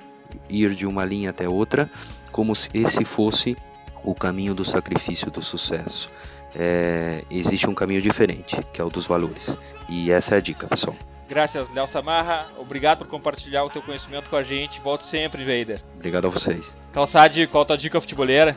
[0.51, 1.91] ir de uma linha até outra,
[2.31, 3.57] como se esse fosse
[4.05, 6.11] o caminho do sacrifício do sucesso.
[6.55, 9.57] É, existe um caminho diferente, que é o dos valores.
[9.89, 10.97] E essa é a dica, pessoal.
[11.29, 12.47] Graças, Léo Samarra.
[12.57, 14.81] Obrigado por compartilhar o teu conhecimento com a gente.
[14.81, 15.81] Volte sempre, Vader.
[15.95, 16.75] Obrigado a vocês.
[16.93, 18.57] Calçade, qual a tua dica futeboleira?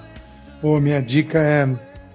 [0.61, 1.67] Pô, minha dica é,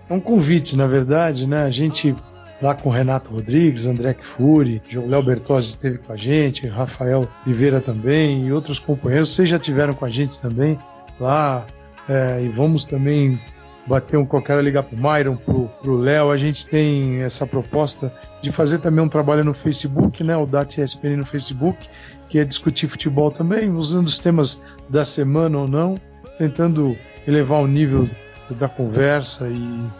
[0.09, 1.65] é um convite, na verdade, né?
[1.65, 2.15] A gente
[2.63, 7.29] lá com o Renato Rodrigues, André Kfouri, o Léo Bertozzi esteve com a gente, Rafael
[7.45, 9.35] Oliveira também e outros companheiros.
[9.35, 10.79] Vocês já tiveram com a gente também
[11.19, 11.67] lá.
[12.09, 13.41] É, e vamos também
[13.87, 16.31] bater um qualquer ligar pro Myron, pro, Léo.
[16.31, 20.37] A gente tem essa proposta de fazer também um trabalho no Facebook, né?
[20.37, 21.89] O DAT ESPN no Facebook,
[22.29, 25.97] que é discutir futebol também, usando os temas da semana ou não,
[26.39, 28.09] tentando elevar o nível
[28.51, 29.91] da conversa e,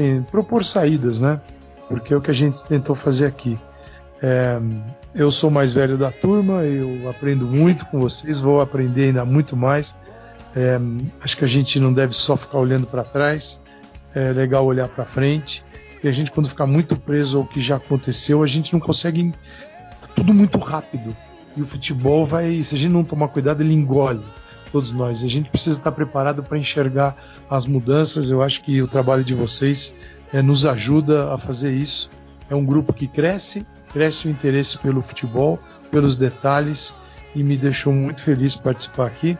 [0.00, 1.40] e propor saídas, né?
[1.88, 3.58] Porque é o que a gente tentou fazer aqui.
[4.20, 4.60] É,
[5.14, 9.56] eu sou mais velho da turma, eu aprendo muito com vocês, vou aprender ainda muito
[9.56, 9.96] mais.
[10.58, 10.76] É,
[11.22, 13.60] acho que a gente não deve só ficar olhando para trás,
[14.12, 17.76] é legal olhar para frente, porque a gente, quando ficar muito preso ao que já
[17.76, 19.32] aconteceu, a gente não consegue.
[20.16, 21.16] Tudo muito rápido.
[21.56, 24.20] E o futebol vai, se a gente não tomar cuidado, ele engole
[24.72, 25.22] todos nós.
[25.22, 27.16] A gente precisa estar preparado para enxergar
[27.48, 28.28] as mudanças.
[28.28, 29.94] Eu acho que o trabalho de vocês
[30.32, 32.10] é, nos ajuda a fazer isso.
[32.50, 35.58] É um grupo que cresce, cresce o interesse pelo futebol,
[35.90, 36.94] pelos detalhes,
[37.32, 39.38] e me deixou muito feliz participar aqui.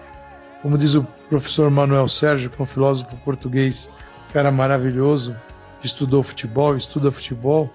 [0.63, 3.91] Como diz o professor Manuel Sérgio, que é um filósofo português,
[4.33, 5.37] cara maravilhoso,
[5.81, 7.71] que estudou futebol, estuda futebol,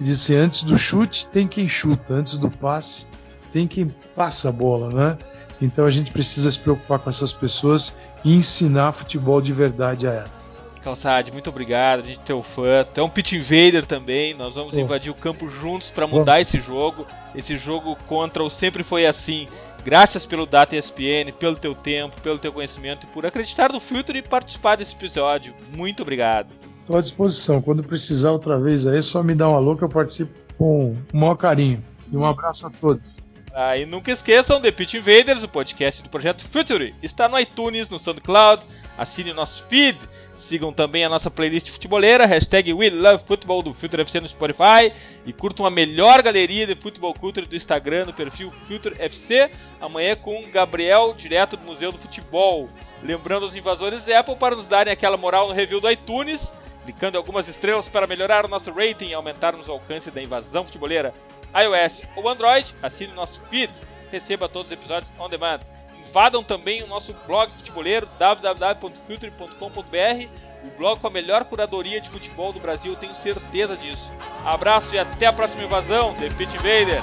[0.00, 3.06] e disse: assim, antes do chute tem quem chuta, antes do passe
[3.52, 5.18] tem quem passa a bola, né?
[5.62, 10.12] Então a gente precisa se preocupar com essas pessoas e ensinar futebol de verdade a
[10.12, 10.52] elas.
[10.86, 11.98] Calçade, muito obrigado.
[11.98, 12.84] A gente é teu fã.
[12.84, 14.34] Tu é um Pit Invader também.
[14.34, 14.80] Nós vamos Pô.
[14.80, 17.04] invadir o campo juntos para mudar esse jogo.
[17.34, 19.48] Esse jogo contra o Sempre Foi Assim.
[19.84, 24.16] Graças pelo Data ESPN, pelo teu tempo, pelo teu conhecimento e por acreditar no Filtro
[24.16, 25.52] e participar desse episódio.
[25.76, 26.54] Muito obrigado.
[26.82, 27.60] Estou à disposição.
[27.60, 31.16] Quando precisar outra vez aí, é só me dá uma que eu participo com o
[31.16, 31.82] maior carinho.
[32.12, 33.26] E um abraço a todos.
[33.58, 37.88] Ah, e nunca esqueçam, The Pitch Invaders, o podcast do projeto Future, está no iTunes,
[37.88, 38.62] no SoundCloud,
[38.98, 39.98] assine o nosso feed,
[40.46, 44.92] sigam também a nossa playlist futeboleira, hashtag We Love Football do Future FC no Spotify
[45.24, 50.14] e curtam a melhor galeria de futebol culture do Instagram no perfil Future FC, amanhã
[50.14, 52.70] com Gabriel, direto do Museu do Futebol.
[53.02, 56.52] Lembrando aos invasores Apple para nos darem aquela moral no review do iTunes,
[56.84, 61.12] clicando algumas estrelas para melhorar o nosso rating e aumentarmos o alcance da invasão futeboleira
[61.54, 63.72] iOS ou Android, assine o nosso feed,
[64.10, 65.60] receba todos os episódios on demand.
[66.08, 70.28] Invadam também o nosso blog futeboleiro www.filtre.com.br,
[70.64, 74.12] o blog com a melhor curadoria de futebol do Brasil, tenho certeza disso.
[74.44, 77.02] Abraço e até a próxima invasão, The Pit Invader!